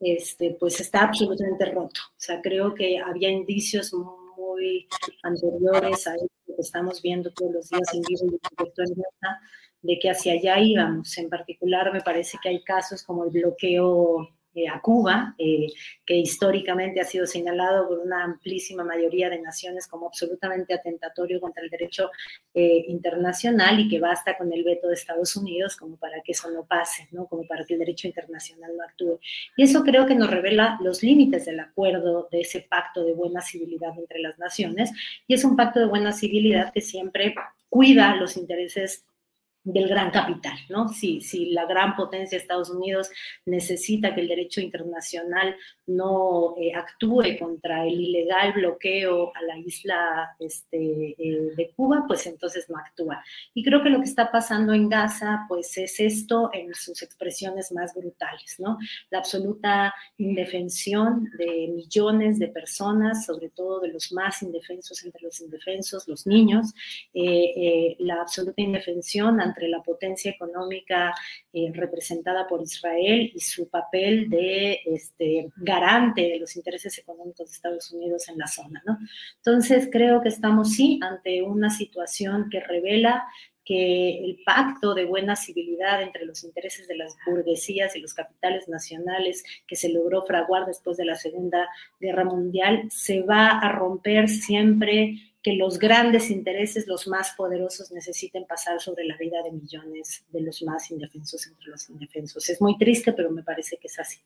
[0.00, 2.00] este, pues está absolutamente roto.
[2.10, 3.92] O sea, creo que había indicios
[4.36, 4.86] muy
[5.22, 8.38] anteriores a esto que estamos viendo todos los días en vivo
[9.82, 11.16] de que hacia allá íbamos.
[11.18, 15.66] En particular, me parece que hay casos como el bloqueo eh, a Cuba, eh,
[16.06, 21.62] que históricamente ha sido señalado por una amplísima mayoría de naciones como absolutamente atentatorio contra
[21.62, 22.10] el derecho
[22.54, 26.50] eh, internacional y que basta con el veto de Estados Unidos como para que eso
[26.50, 27.26] no pase, ¿no?
[27.26, 29.20] como para que el derecho internacional no actúe.
[29.58, 33.42] Y eso creo que nos revela los límites del acuerdo, de ese pacto de buena
[33.42, 34.90] civilidad entre las naciones,
[35.26, 37.34] y es un pacto de buena civilidad que siempre
[37.68, 39.04] cuida los intereses
[39.66, 40.88] del gran capital, ¿no?
[40.88, 43.10] Si, si la gran potencia de Estados Unidos
[43.44, 45.56] necesita que el derecho internacional
[45.86, 52.28] no eh, actúe contra el ilegal bloqueo a la isla este, eh, de Cuba, pues
[52.28, 53.24] entonces no actúa.
[53.54, 57.72] Y creo que lo que está pasando en Gaza, pues es esto en sus expresiones
[57.72, 58.78] más brutales, ¿no?
[59.10, 65.40] La absoluta indefensión de millones de personas, sobre todo de los más indefensos entre los
[65.40, 66.72] indefensos, los niños,
[67.14, 71.14] eh, la absoluta indefensión ante la potencia económica
[71.52, 77.54] eh, representada por Israel y su papel de este, garante de los intereses económicos de
[77.54, 78.82] Estados Unidos en la zona.
[79.36, 83.24] Entonces, creo que estamos sí ante una situación que revela
[83.66, 88.68] que el pacto de buena civilidad entre los intereses de las burguesías y los capitales
[88.68, 91.68] nacionales que se logró fraguar después de la Segunda
[92.00, 98.44] Guerra Mundial se va a romper siempre que los grandes intereses, los más poderosos, necesiten
[98.48, 102.50] pasar sobre la vida de millones de los más indefensos entre los indefensos.
[102.50, 104.18] Es muy triste, pero me parece que es así.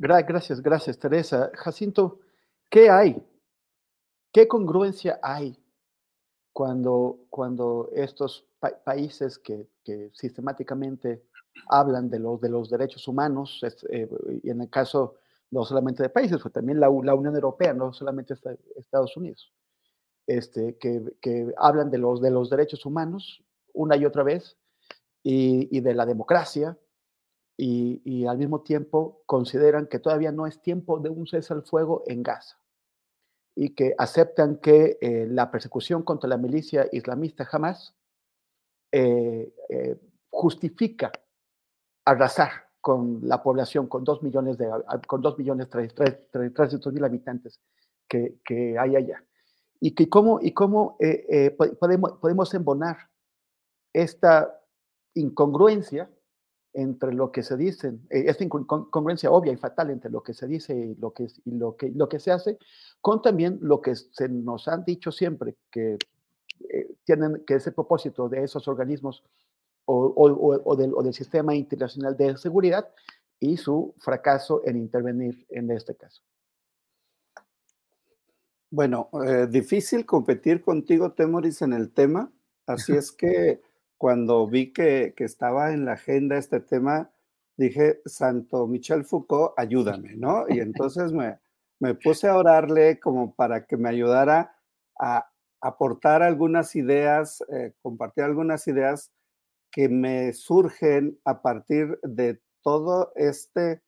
[0.00, 1.52] Gracias, gracias, Teresa.
[1.54, 2.18] Jacinto,
[2.68, 3.22] ¿qué hay?
[4.32, 5.56] ¿Qué congruencia hay
[6.52, 8.44] cuando, cuando estos
[8.84, 9.68] países que,
[10.12, 11.22] sistemáticamente
[11.68, 13.60] hablan de los, de los derechos humanos,
[13.90, 14.08] eh,
[14.42, 15.18] y en el caso
[15.52, 18.34] no solamente de países, pero también la, la Unión Europea, no solamente
[18.74, 19.52] Estados Unidos,
[20.26, 23.44] este, que, que, hablan de los, de los derechos humanos
[23.74, 24.56] una y otra vez
[25.22, 26.78] y, y de la democracia
[27.56, 31.62] y, y, al mismo tiempo consideran que todavía no es tiempo de un cese al
[31.62, 32.58] fuego en Gaza
[33.54, 37.94] y que aceptan que eh, la persecución contra la milicia islamista jamás
[38.90, 40.00] eh, eh,
[40.30, 41.12] justifica
[42.06, 44.68] arrasar con la población, con dos millones de,
[45.06, 47.60] con dos millones trescientos mil habitantes
[48.08, 49.24] que, que, hay allá.
[49.80, 52.96] Y que cómo, y cómo eh, eh, podemos, podemos embonar
[53.92, 54.60] esta
[55.14, 56.10] incongruencia
[56.72, 60.48] entre lo que se dice, eh, esta incongruencia obvia y fatal entre lo que se
[60.48, 62.58] dice y lo que, y lo que, lo que se hace,
[63.00, 65.98] con también lo que se nos han dicho siempre, que
[67.04, 69.22] tienen que ese propósito de esos organismos
[69.84, 72.88] o, del, sistema internacional de seguridad
[73.40, 76.22] y su fracaso en intervenir en este caso.
[78.70, 82.32] Bueno, eh, difícil competir contigo, Temoris, en el tema.
[82.66, 83.60] Así es que
[83.98, 87.10] cuando vi que, que, estaba en la agenda este tema,
[87.56, 90.44] dije, Santo Michel Foucault, ayúdame, ¿no?
[90.48, 91.38] Y entonces me,
[91.80, 94.56] me puse a orarle como para que me ayudara
[94.98, 95.28] a
[95.60, 99.10] aportar algunas ideas, eh, compartir algunas ideas
[99.72, 103.82] que me surgen a partir de todo este,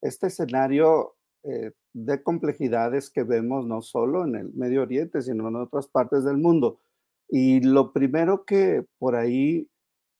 [0.00, 1.14] este escenario
[1.44, 6.24] eh, de complejidades que vemos no solo en el Medio Oriente, sino en otras partes
[6.24, 6.80] del mundo.
[7.28, 9.68] Y lo primero que por ahí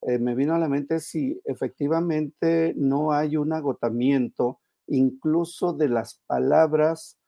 [0.02, 5.88] eh, me vino a la mente es si efectivamente no hay un agotamiento incluso de
[5.88, 7.18] las palabras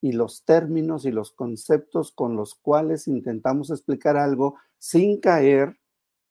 [0.00, 5.79] y los términos y los conceptos con los cuales intentamos explicar algo sin caer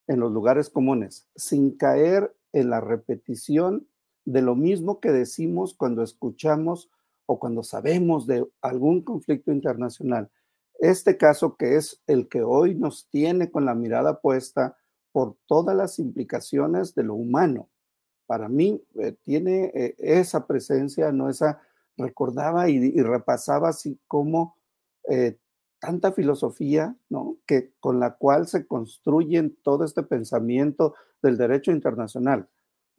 [0.09, 3.87] en los lugares comunes, sin caer en la repetición
[4.25, 6.89] de lo mismo que decimos cuando escuchamos
[7.27, 10.31] o cuando sabemos de algún conflicto internacional.
[10.79, 14.75] Este caso que es el que hoy nos tiene con la mirada puesta
[15.11, 17.69] por todas las implicaciones de lo humano.
[18.25, 21.61] Para mí eh, tiene eh, esa presencia, no esa,
[21.97, 24.55] recordaba y, repasaba así como
[25.07, 25.37] eh,
[25.79, 27.37] tanta filosofía, ¿no?
[27.45, 32.47] Que con la cual se construyen todo este pensamiento del derecho internacional.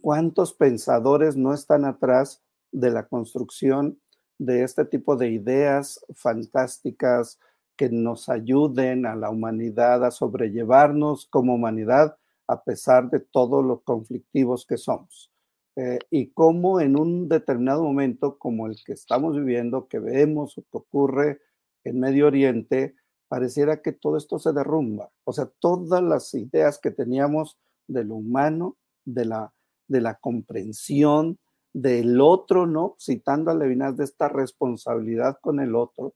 [0.00, 4.00] ¿Cuántos pensadores no están atrás de la construcción
[4.38, 7.38] de este tipo de ideas fantásticas
[7.76, 12.16] que nos ayuden a la humanidad a sobrellevarnos como humanidad
[12.46, 15.30] a pesar de todos los conflictivos que somos?
[15.76, 20.62] eh, y cómo en un determinado momento como el que estamos viviendo, que vemos que
[20.72, 21.40] ocurre
[21.84, 22.94] en Medio Oriente,
[23.28, 25.10] pareciera que todo esto se derrumba.
[25.24, 29.52] O sea, todas las ideas que teníamos de lo humano, de la,
[29.86, 31.38] de la comprensión
[31.72, 32.96] del otro, ¿no?
[32.98, 36.14] Citando a Levinas de esta responsabilidad con el otro,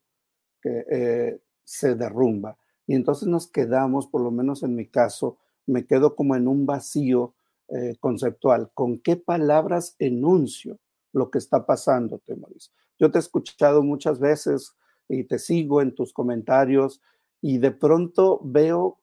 [0.65, 2.59] eh, se derrumba.
[2.87, 6.67] Y entonces nos quedamos, por lo menos en mi caso, me quedo como en un
[6.67, 7.35] vacío
[7.69, 8.71] eh, conceptual.
[8.75, 10.79] ¿Con qué palabras enuncio
[11.12, 12.73] lo que está pasando, Temoris?
[12.99, 14.75] Yo te he escuchado muchas veces
[15.09, 17.00] y te sigo en tus comentarios
[17.40, 18.98] y de pronto veo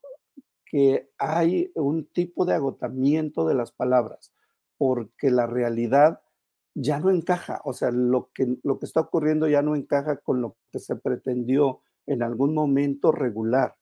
[0.65, 4.33] que hay un tipo de agotamiento de las palabras
[4.77, 6.21] porque la realidad
[6.73, 10.41] ya no encaja, o sea, lo que, lo que está ocurriendo ya no encaja con
[10.41, 13.75] lo que se pretendió en algún momento regular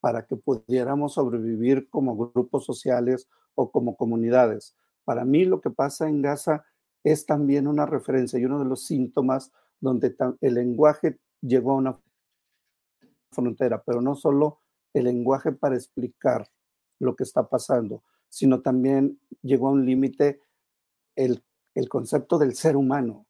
[0.00, 4.76] para que pudiéramos sobrevivir como grupos sociales o como comunidades.
[5.04, 6.64] Para mí lo que pasa en Gaza
[7.02, 9.50] es también una referencia y uno de los síntomas
[9.80, 12.00] donde el lenguaje llegó a una
[13.30, 14.60] frontera, pero no solo
[14.92, 16.48] el lenguaje para explicar
[16.98, 20.40] lo que está pasando, sino también llegó a un límite
[21.16, 21.42] el,
[21.88, 23.26] concepto del ser humano,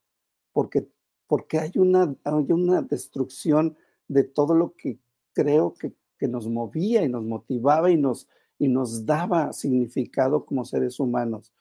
[0.53, 0.87] porque,
[1.27, 4.99] porque hay, una, hay una destrucción de todo lo que
[5.33, 10.63] creo que, que nos movía y nos motivaba y nos, y nos daba significado como
[10.63, 11.53] seres humanos.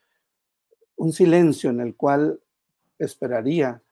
[0.96, 2.40] Un silencio en el cual
[2.98, 3.82] esperaría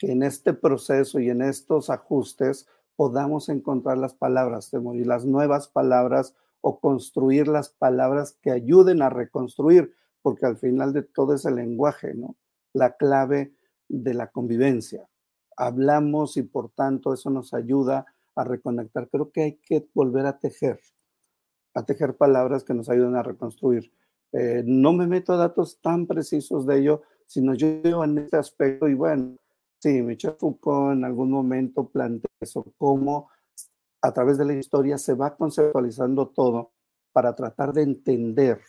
[0.00, 5.68] que en este proceso y en estos ajustes podamos encontrar las palabras, y las nuevas
[5.68, 11.44] palabras o construir las palabras que ayuden a reconstruir, porque al final de todo es
[11.44, 12.34] el lenguaje, ¿no?
[12.72, 13.52] La clave
[13.88, 15.06] de la convivencia.
[15.54, 19.08] Hablamos y por tanto eso nos ayuda a reconectar.
[19.10, 20.80] Creo que hay que volver a tejer,
[21.74, 23.92] a tejer palabras que nos ayuden a reconstruir.
[24.32, 28.88] Eh, no me meto a datos tan precisos de ello, sino yo en este aspecto
[28.88, 29.36] y bueno,
[29.80, 33.28] sí, Michel Foucault en algún momento plantea eso, cómo
[34.02, 36.72] a través de la historia se va conceptualizando todo
[37.12, 38.60] para tratar de entender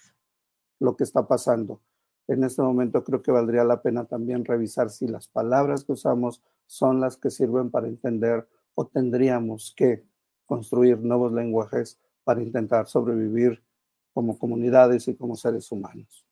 [0.80, 1.82] lo que está pasando.
[2.28, 6.42] En este momento creo que valdría la pena también revisar si las palabras que usamos
[6.66, 10.04] son las que sirven para entender o tendríamos que
[10.46, 13.64] construir nuevos lenguajes para intentar sobrevivir
[14.14, 16.26] como comunidades y como seres humanos.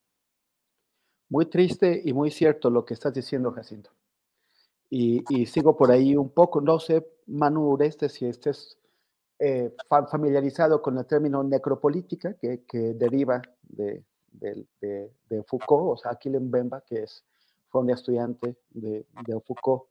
[1.30, 3.92] Muy triste y muy cierto lo que estás diciendo, Jacinto.
[4.90, 8.78] Y, sigo por ahí un poco, no sé, Manu Ureste, si estés
[9.38, 9.72] eh,
[10.10, 12.64] familiarizado con el término necropolítica que,
[12.96, 14.04] deriva de,
[15.46, 17.24] Foucault, o sea, Aquilen Bemba, que es,
[17.70, 19.06] fue un estudiante de,
[19.46, 19.84] Foucault,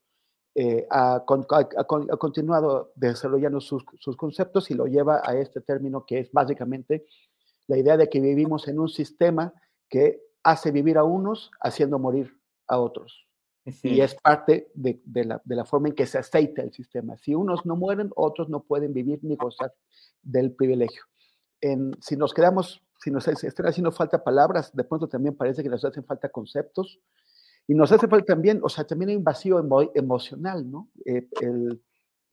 [0.55, 3.85] eh, ha, continuado desarrollando sus,
[4.17, 7.07] conceptos y lo lleva a este término que es básicamente
[7.69, 9.53] la idea de que vivimos en un sistema
[9.89, 12.37] que hace vivir a unos haciendo morir
[12.67, 13.28] a otros.
[13.83, 17.17] Y es parte de, la, forma en que se aceita el sistema.
[17.19, 19.73] Si unos no mueren, otros no pueden vivir ni gozar
[20.23, 21.03] del privilegio.
[22.01, 25.85] si nos quedamos, si nos están haciendo falta palabras, de pronto también parece que nos
[25.85, 27.01] hacen falta conceptos.
[27.67, 29.59] Y nos hace falta también, o sea, también hay un vacío
[29.95, 30.89] emocional, ¿no?
[31.05, 31.29] Eh,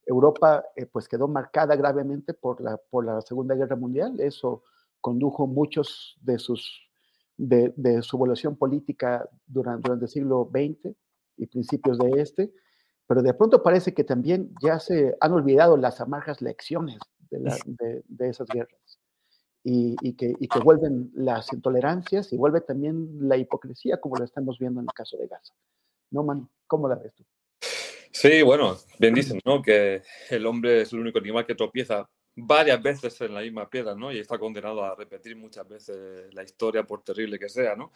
[0.06, 4.20] Europa eh, pues quedó marcada gravemente por la, por la Segunda Guerra Mundial.
[4.20, 4.64] Eso
[5.02, 6.86] condujo muchos de sus
[7.38, 10.96] de, su evolución política durante, durante el siglo XX
[11.38, 12.54] y principios de este,
[13.08, 18.30] pero de pronto parece que también ya se han olvidado las amargas lecciones de, de,
[18.30, 19.00] esas guerras
[19.64, 24.24] y, y, que, y, que, vuelven las intolerancias y vuelve también la hipocresía, como lo
[24.24, 25.54] estamos viendo en el caso de Gaza.
[26.12, 26.50] ¿No, man?
[26.68, 27.24] ¿Cómo la ves tú?
[28.12, 29.62] Sí, bueno, bien dicen, ¿no?
[29.62, 33.96] Que el hombre es el único animal que tropieza varias veces en la misma piedra,
[33.96, 34.12] ¿no?
[34.12, 37.92] Y está condenado a repetir muchas veces la historia, por terrible que sea, ¿no?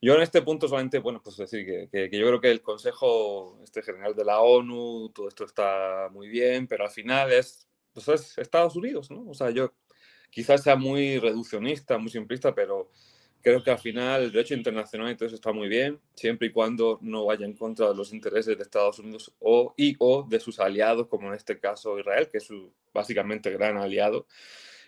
[0.00, 3.58] Yo en este punto solamente, bueno, pues decir que, que, yo creo que el Consejo
[3.62, 8.08] este General de la ONU, todo esto está muy bien, pero al final es, pues
[8.08, 9.26] es Estados Unidos, ¿no?
[9.28, 9.72] O sea, yo
[10.30, 12.90] quizás sea muy reduccionista, muy simplista, pero
[13.40, 16.52] creo que al final el derecho internacional y todo eso está muy bien, siempre y
[16.52, 20.40] cuando no vaya en contra de los intereses de Estados Unidos o, y o de
[20.40, 24.26] sus aliados, como en este caso Israel, que es su básicamente gran aliado.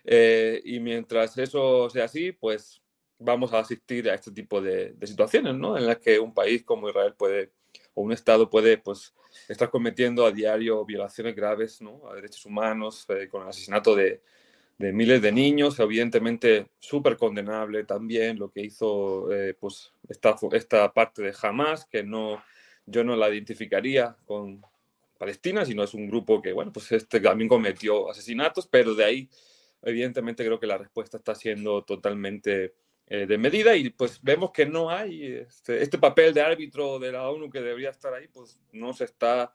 [0.05, 2.83] Eh, y mientras eso sea así, pues
[3.19, 5.77] vamos a asistir a este tipo de, situaciones, ¿no?
[5.77, 7.51] En las que un país como Israel puede,
[7.95, 9.15] o un Estado puede, pues,
[9.49, 12.09] estar cometiendo a diario violaciones graves, ¿no?
[12.09, 14.23] A derechos humanos, eh, con el asesinato de,
[14.79, 20.93] de, miles de niños, evidentemente súper condenable también lo que hizo, eh, pues, esta, esta
[20.93, 22.43] parte de Hamas, que no,
[22.87, 24.65] yo no la identificaría con
[25.19, 29.29] Palestina, sino es un grupo que, bueno, pues este también cometió asesinatos, pero de ahí,
[29.83, 32.75] evidentemente creo que la respuesta está siendo totalmente
[33.11, 37.11] eh, de medida y pues vemos que no hay este, este, papel de árbitro de
[37.11, 39.55] la ONU que debería estar ahí, pues no se está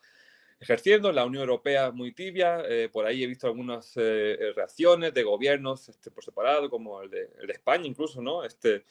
[0.60, 1.12] ejerciendo.
[1.12, 5.88] La Unión Europea muy tibia, eh, por ahí he visto algunas eh, reacciones de gobiernos
[5.88, 8.44] este, por separado, como el de, el de España incluso, ¿no?
[8.44, 8.86] Este,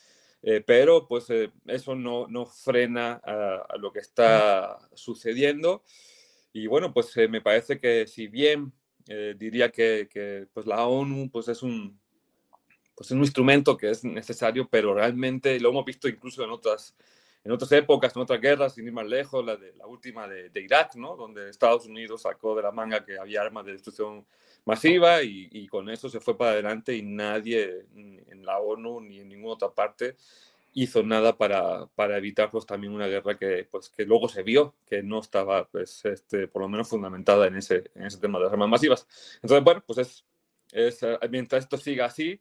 [0.67, 1.29] pero pues
[1.69, 5.85] eso no, no frena a, lo que está sucediendo.
[6.53, 8.73] Y bueno, pues me parece que si bien
[9.37, 12.02] diría que, que, pues la ONU pues es un
[12.95, 16.95] pues es un instrumento que es necesario, pero realmente lo hemos visto incluso en otras,
[17.45, 20.51] en otras épocas, en otras guerras, sin ir más lejos, la, de, la última de,
[20.61, 21.17] Irak, ¿no?
[21.17, 24.27] donde Estados Unidos sacó de la manga que había armas de destrucción
[24.65, 29.19] masiva y, y, con eso se fue para adelante y nadie en la ONU ni
[29.21, 30.17] en ninguna otra parte
[30.75, 34.75] hizo nada para, para evitar pues, también una guerra que, pues, que luego se vio
[34.87, 38.45] que no estaba pues, este, por lo menos fundamentada en ese, en ese tema de
[38.45, 39.07] las armas masivas.
[39.37, 40.25] Entonces, bueno, pues es,
[40.73, 42.41] es mientras esto siga así,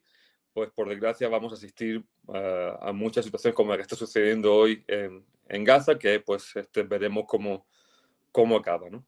[0.53, 4.83] pues por desgracia vamos a asistir a muchas situaciones como la que está sucediendo hoy
[4.87, 7.65] en, Gaza, que pues este, veremos cómo,
[8.31, 9.03] cómo acaba, ¿no?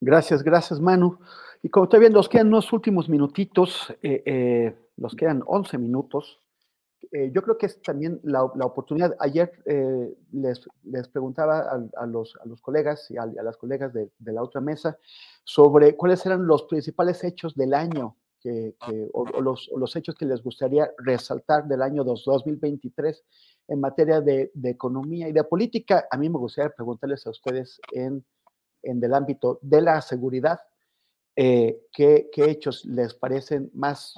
[0.00, 1.18] Gracias, gracias Manu.
[1.64, 6.42] Y como está viendo, nos quedan unos últimos minutitos, eh, eh, nos quedan 11 minutos.
[7.10, 9.16] Eh, yo creo que es también la, la oportunidad.
[9.18, 9.50] Ayer
[10.30, 14.32] les, les, preguntaba a, a, los, a, los, colegas y a, las colegas de, de,
[14.32, 14.98] la otra mesa
[15.42, 18.14] sobre cuáles eran los principales hechos del año
[18.44, 23.24] que, o, los, los, hechos que les gustaría resaltar del año 2023
[23.68, 26.06] en materia de, de, economía y de política.
[26.10, 28.22] A mí me gustaría preguntarles a ustedes en,
[28.82, 30.60] en el ámbito de la seguridad,
[31.36, 34.14] eh, ¿qué, ¿qué, hechos les parecen más,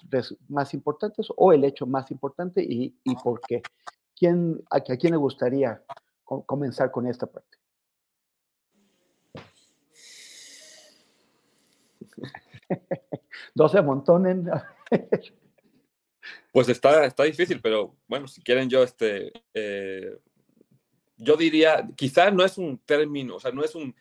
[0.48, 3.62] más importantes o el hecho más importante y, y por qué.
[4.16, 5.80] ¿Quién, a, ¿A quién le gustaría
[6.24, 7.58] comenzar con esta parte?
[13.54, 14.50] no se amontonen.
[16.52, 20.16] pues está, está difícil, pero bueno, si quieren yo, este, eh,
[21.16, 23.94] yo diría, quizás no es un término, o sea, no es un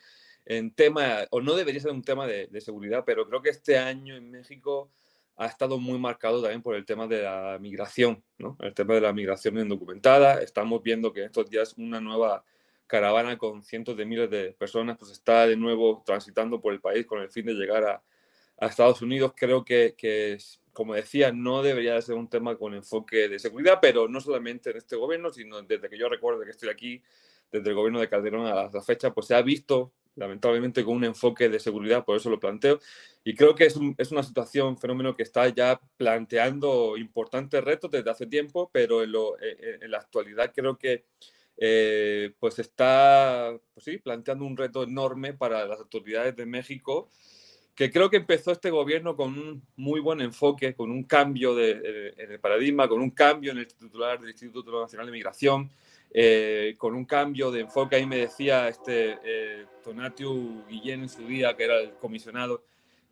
[0.45, 4.15] en tema, o no debería ser un tema de, seguridad, pero creo que este año
[4.15, 4.91] en México
[5.37, 8.55] ha estado muy marcado también por el tema de la migración, ¿no?
[8.61, 10.41] El tema de la migración indocumentada.
[10.41, 12.45] Estamos viendo que estos días una nueva
[12.87, 17.05] caravana con cientos de miles de personas pues está de nuevo transitando por el país
[17.05, 18.03] con el fin de llegar a,
[18.57, 20.37] a Estados Unidos, creo que, que,
[20.73, 24.77] como decía, no debería ser un tema con enfoque de seguridad, pero no solamente en
[24.77, 27.01] este gobierno, sino desde que yo recuerdo que estoy aquí,
[27.51, 31.03] desde el gobierno de Calderón a la fecha, pues se ha visto lamentablemente con un
[31.03, 32.79] enfoque de seguridad, por eso lo planteo.
[33.23, 37.61] Y creo que es, un, es una situación, un fenómeno que está ya planteando importantes
[37.63, 41.03] retos desde hace tiempo, pero en, lo, en, en la actualidad creo que
[41.57, 47.09] eh, pues está, pues sí, planteando un reto enorme para las autoridades de México
[47.75, 52.13] que creo que empezó este gobierno con un muy buen enfoque, con un cambio de,
[52.17, 55.69] en el paradigma, con un cambio en el titular del Instituto Nacional de Migración,
[56.11, 57.97] eh, con un cambio de enfoque.
[57.97, 62.63] Ahí me decía este eh, Tonatiuh Guillén en su día, que era el comisionado,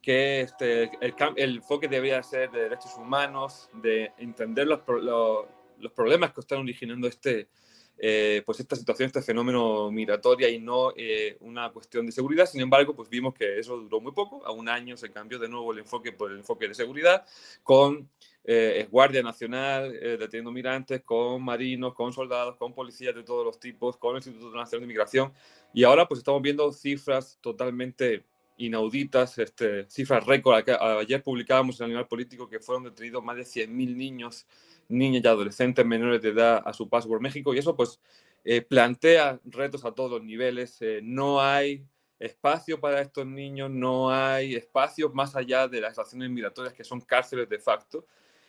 [0.01, 5.45] que este, el, el, enfoque debía ser de derechos humanos, de entender los, los,
[5.79, 7.49] los problemas que están originando este,
[7.97, 12.45] eh, pues esta situación, este fenómeno migratorio y no eh, una cuestión de seguridad.
[12.45, 14.45] Sin embargo, pues vimos que eso duró muy poco.
[14.45, 17.25] A un año se cambió de nuevo el enfoque por el enfoque de seguridad,
[17.63, 18.09] con
[18.45, 23.59] eh, Guardia Nacional eh, deteniendo migrantes, con marinos, con soldados, con policías de todos los
[23.59, 25.33] tipos, con el Instituto Nacional de Migración.
[25.73, 28.25] Y ahora pues estamos viendo cifras totalmente
[28.57, 30.63] inauditas, este, cifras récord.
[30.99, 34.45] Ayer publicábamos en el Animal Político que fueron detenidos más de 100.000 niños
[34.89, 37.99] niñas y adolescentes menores de edad a su paso por México y eso pues
[38.43, 40.77] eh, plantea retos a todos los niveles.
[40.81, 41.85] Eh, no hay
[42.19, 47.01] espacio para estos niños, no hay espacios más allá de las estaciones migratorias que son
[47.01, 48.05] cárceles de facto.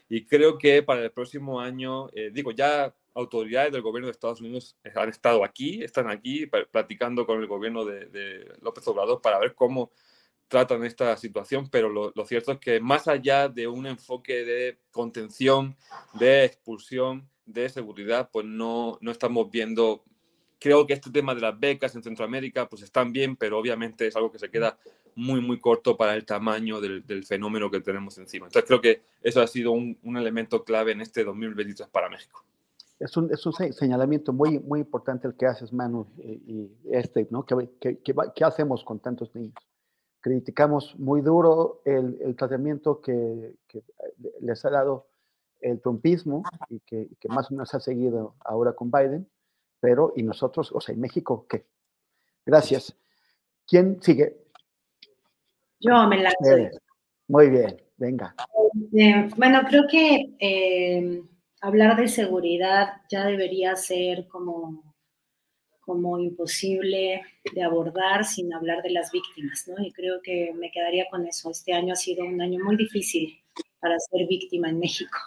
[0.09, 4.41] Y creo que para el próximo año, eh, digo, ya autoridades del gobierno de Estados
[4.41, 9.55] Unidos han estado aquí, están aquí platicando con el gobierno de López Obrador para ver
[9.55, 9.93] cómo
[10.49, 15.76] tratan esta situación, pero lo, cierto es que más allá de un enfoque de contención,
[16.14, 20.05] de expulsión, de seguridad, pues no, no estamos viendo,
[20.59, 24.16] creo que este tema de las becas en Centroamérica pues están bien, pero obviamente es
[24.16, 24.78] algo que se queda
[25.16, 28.47] muy, muy corto para el tamaño del, del fenómeno que tenemos encima.
[28.47, 32.45] Entonces creo que eso ha sido un, un elemento clave en este 2023 para México.
[32.99, 37.26] Es un, es un, señalamiento muy, muy importante el que haces, Manu, y, y este,
[37.30, 37.45] ¿no?
[37.45, 39.55] ¿Qué, qué, qué, ¿Qué hacemos con tantos niños?
[40.25, 43.83] Criticamos muy duro el, el tratamiento que, que,
[44.41, 45.07] les ha dado
[45.61, 49.29] el trumpismo y que, que, más o menos ha seguido ahora con Biden,
[49.81, 51.66] pero y nosotros, o sea, en México, ¿qué?
[52.47, 52.97] Gracias.
[53.66, 54.35] ¿Quién sigue?
[55.79, 56.79] Yo me lanzo.
[57.29, 58.35] Muy bien, venga.
[58.97, 61.22] Eh, bueno, creo que eh,
[61.61, 64.93] hablar de seguridad ya debería ser como,
[65.85, 67.22] como imposible
[67.55, 69.85] de abordar sin hablar de las víctimas, ¿no?
[69.85, 71.51] Y creo que me quedaría con eso.
[71.51, 73.39] Este año ha sido un año muy difícil
[73.80, 75.18] para ser víctima en México.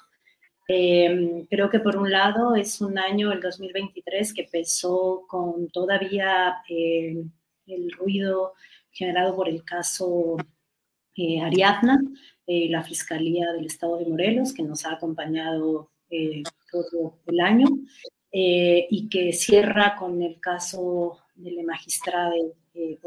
[0.67, 6.57] Eh, creo que por un lado es un año, el 2023, que empezó con todavía
[6.69, 7.23] eh,
[7.67, 8.53] el ruido
[8.91, 10.37] generado por el caso
[11.15, 12.01] eh, Ariadna,
[12.47, 17.67] la Fiscalía del Estado de Morelos, que nos ha acompañado eh, todo el año
[18.31, 22.33] eh, y que cierra con el caso de la magistrada
[22.73, 22.99] eh,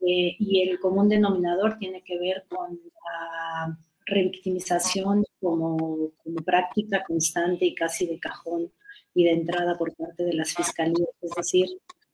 [0.00, 7.64] eh, y el común denominador tiene que ver con la revictimización como, como práctica constante
[7.64, 8.70] y casi de cajón
[9.14, 11.68] y de entrada por parte de las fiscalías, es decir,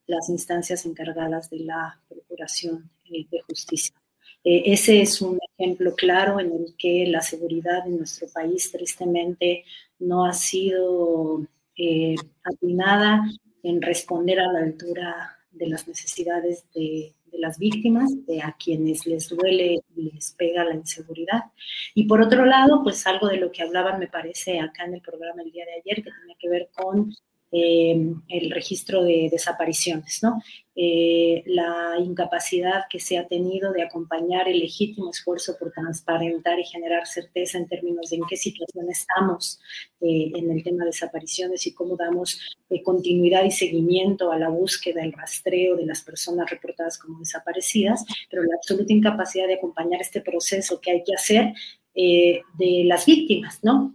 [0.07, 3.95] las instancias encargadas de la Procuración de Justicia.
[4.43, 9.65] Eh, ese es un ejemplo claro en el que la seguridad en nuestro país tristemente
[9.99, 11.45] no ha sido
[11.81, 12.15] eh,
[13.63, 19.05] en responder a la altura de las necesidades de, de, las víctimas, de a quienes
[19.05, 21.45] les duele y les pega la inseguridad.
[21.95, 25.01] Y por otro lado, pues algo de lo que hablaban, me parece, acá en el
[25.01, 27.11] programa el día de ayer, que tenía que ver con
[27.53, 30.41] eh, el registro de desapariciones, ¿no?
[30.73, 36.63] Eh, la incapacidad que se ha tenido de acompañar el legítimo esfuerzo por transparentar y
[36.63, 39.59] generar certeza en términos de en qué situación estamos
[39.99, 42.39] eh, en el tema de desapariciones y cómo damos
[42.85, 48.43] continuidad y seguimiento a la búsqueda, el rastreo de las personas reportadas como desaparecidas, pero
[48.43, 51.53] la absoluta incapacidad de acompañar este proceso que hay que hacer
[51.93, 53.93] de las víctimas, ¿no?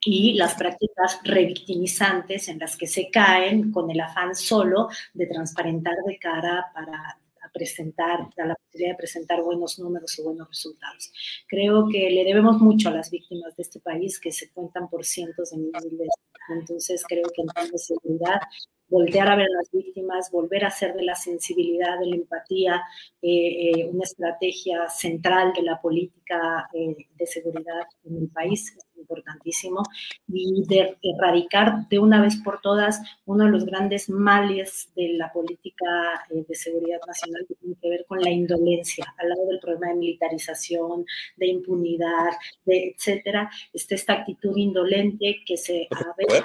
[0.00, 5.96] Y las prácticas revictimizantes en las que se caen con el afán solo de transparentar
[6.06, 7.18] de cara para
[7.52, 11.12] presentar, a la posibilidad de presentar buenos números y buenos resultados.
[11.46, 15.04] Creo que le debemos mucho a las víctimas de este país que se cuentan por
[15.04, 16.08] cientos de miles.
[16.50, 18.40] Entonces creo que en términos de seguridad
[18.88, 22.82] voltear a ver a las víctimas, volver a hacer de la sensibilidad, de la empatía,
[23.22, 28.86] eh, eh, una estrategia central de la política eh, de seguridad en el país, es
[28.98, 29.82] importantísimo,
[30.26, 35.32] y de erradicar de una vez por todas uno de los grandes males de la
[35.32, 39.88] política de seguridad nacional que tiene que ver con la indolencia, al lado del problema
[39.88, 41.04] de militarización,
[41.36, 42.32] de impunidad,
[42.64, 46.42] de etcétera, está esta actitud indolente que se a veces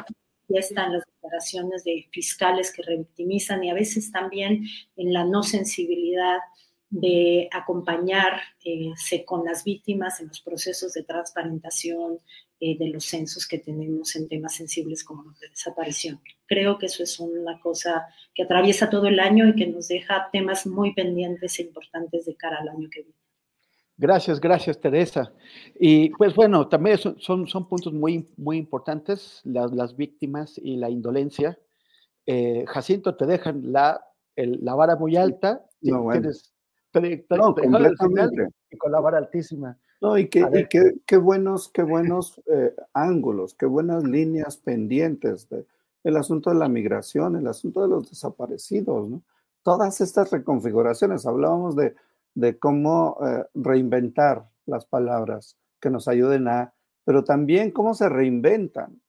[0.49, 4.65] están las declaraciones de fiscales que revictimizan y a veces también
[4.95, 6.39] en la no sensibilidad
[6.89, 12.19] de acompañarse eh, con las víctimas en los procesos de transparentación
[12.59, 16.21] eh, de los censos que tenemos en temas sensibles como de desaparición.
[16.45, 20.29] Creo que eso es una cosa que atraviesa todo el año y que nos deja
[20.31, 23.22] temas muy pendientes e importantes de cara al año que viene.
[24.03, 25.31] Gracias, gracias Teresa.
[25.79, 30.89] Y pues bueno, también son, son, puntos muy, muy importantes, las, las víctimas y la
[30.89, 31.57] indolencia.
[32.25, 36.53] Eh, Jacinto, te dejan la, la vara muy alta, no, tienes
[37.29, 38.49] no, completamente.
[38.69, 39.79] y con la vara altísima.
[40.01, 45.47] No, y qué, qué, qué, buenos, qué buenos eh, ángulos, qué buenas líneas pendientes.
[45.47, 45.65] De,
[46.03, 49.23] el asunto de la migración, el asunto de los desaparecidos, ¿no?
[49.63, 51.95] Todas estas reconfiguraciones, hablábamos de
[52.35, 56.73] de cómo eh, reinventar las palabras que nos ayuden a,
[57.03, 59.01] pero también cómo se reinventan.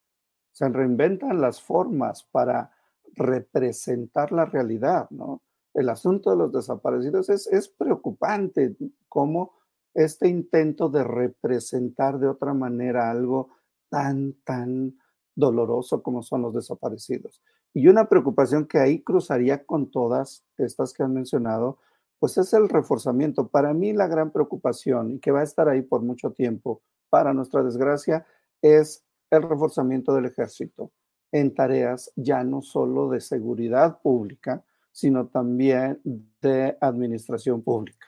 [0.53, 2.70] Se reinventan las formas para
[3.14, 5.43] representar la realidad, ¿no?
[5.72, 8.77] El asunto de los desaparecidos es, es preocupante,
[9.09, 9.53] cómo
[9.95, 13.51] este intento de representar de otra manera algo
[13.89, 14.99] tan, tan
[15.35, 17.43] doloroso como son los desaparecidos.
[17.72, 21.79] Y una preocupación que ahí cruzaría con todas estas que han mencionado,
[22.25, 23.49] pues es el reforzamiento.
[23.49, 27.35] Para mí la gran preocupación y que va a estar ahí por mucho tiempo, para
[27.35, 28.27] nuestra desgracia,
[28.62, 30.91] es el reforzamiento del ejército
[31.33, 36.01] en tareas ya no solo de seguridad pública, sino también
[36.41, 38.07] de administración pública,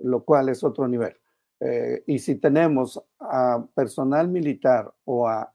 [0.00, 1.14] lo cual es otro nivel.
[1.60, 5.52] Eh, y si tenemos a personal militar o a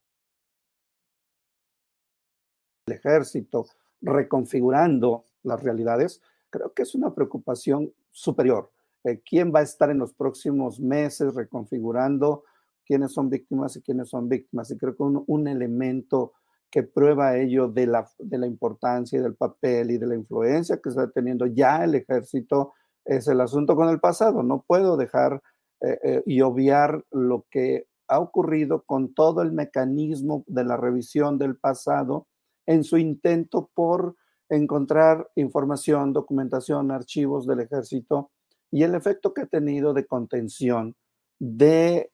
[2.85, 3.65] el ejército
[3.99, 8.71] reconfigurando las realidades, creo que es una preocupación superior.
[9.03, 12.43] Eh, ¿Quién va a estar en los próximos meses reconfigurando
[12.85, 14.71] quiénes son víctimas y quiénes son víctimas?
[14.71, 16.33] Y creo que un, elemento
[16.69, 20.77] que prueba ello de la, de la importancia y del papel y de la influencia
[20.77, 22.73] que está teniendo ya el ejército
[23.05, 24.43] es el asunto con el pasado.
[24.43, 25.41] No puedo dejar
[25.81, 31.37] eh, eh, y obviar lo que ha ocurrido con todo el mecanismo de la revisión
[31.37, 32.27] del pasado
[32.65, 34.15] en su intento por
[34.49, 38.31] encontrar información, documentación, archivos del ejército
[38.71, 40.95] y el efecto que ha tenido de contención,
[41.39, 42.11] de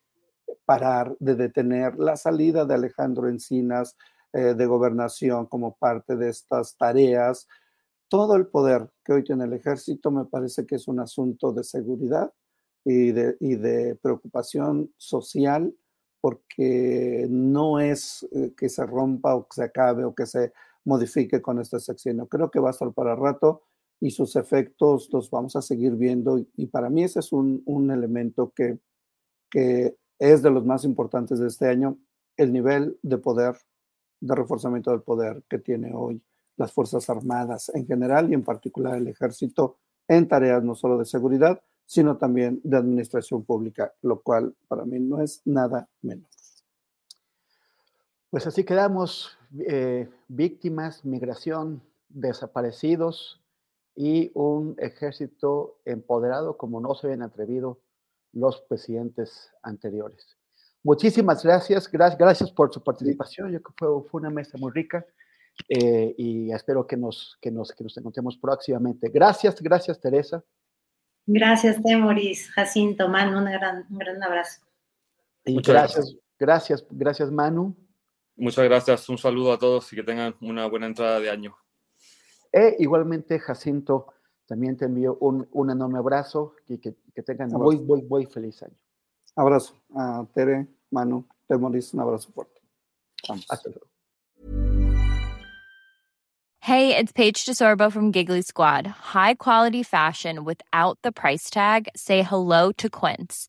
[0.64, 3.96] parar, de detener la salida de Alejandro Encinas
[4.32, 7.46] eh, de gobernación como parte de estas tareas.
[8.08, 11.64] Todo el poder que hoy tiene el ejército me parece que es un asunto de
[11.64, 12.32] seguridad
[12.84, 15.74] y de, y de preocupación social
[16.20, 20.52] porque no es eh, que se rompa o que se acabe o que se
[20.86, 22.26] modifique con este sexenio.
[22.26, 23.64] Creo que va a estar para rato
[24.00, 28.52] y sus efectos los vamos a seguir viendo y, para mí ese es un, elemento
[28.54, 28.78] que,
[29.50, 31.98] que es de los más importantes de este año,
[32.36, 33.56] el nivel de poder,
[34.20, 36.22] de reforzamiento del poder que tiene hoy
[36.56, 39.76] las Fuerzas Armadas en general y en particular el ejército
[40.08, 44.98] en tareas no solo de seguridad, sino también de administración pública, lo cual para mí
[44.98, 46.35] no es nada menos.
[48.30, 53.40] Pues así quedamos, eh, víctimas, migración, desaparecidos
[53.94, 57.80] y un ejército empoderado como no se habían atrevido
[58.32, 60.36] los presidentes anteriores.
[60.82, 63.50] Muchísimas gracias, gracias, gracias por su participación.
[63.52, 65.04] Yo creo que fue, una mesa muy rica
[65.68, 69.08] eh, y espero que nos, que, nos, que nos encontremos próximamente.
[69.08, 70.44] Gracias, gracias Teresa.
[71.26, 74.60] Gracias, Temoris, Jacinto, Manu, un gran, un gran abrazo.
[75.44, 77.74] Muchas gracias, gracias, gracias, Manu.
[78.36, 81.56] Muchas gracias, un saludo a todos y que tengan una buena entrada de año.
[82.52, 84.06] E igualmente, Jacinto,
[84.46, 88.62] también te envío un, un enorme abrazo y que, que tengan muy, muy, muy feliz
[88.62, 88.76] año.
[89.34, 92.60] Abrazo a Tere, Manu, Temoris, un abrazo fuerte.
[93.28, 93.46] Vamos.
[93.48, 93.86] Hasta luego.
[96.60, 98.86] Hey, it's Paige DeSorbo from Giggly Squad.
[98.86, 101.88] High quality fashion without the price tag.
[101.94, 103.48] Say hello to Quince.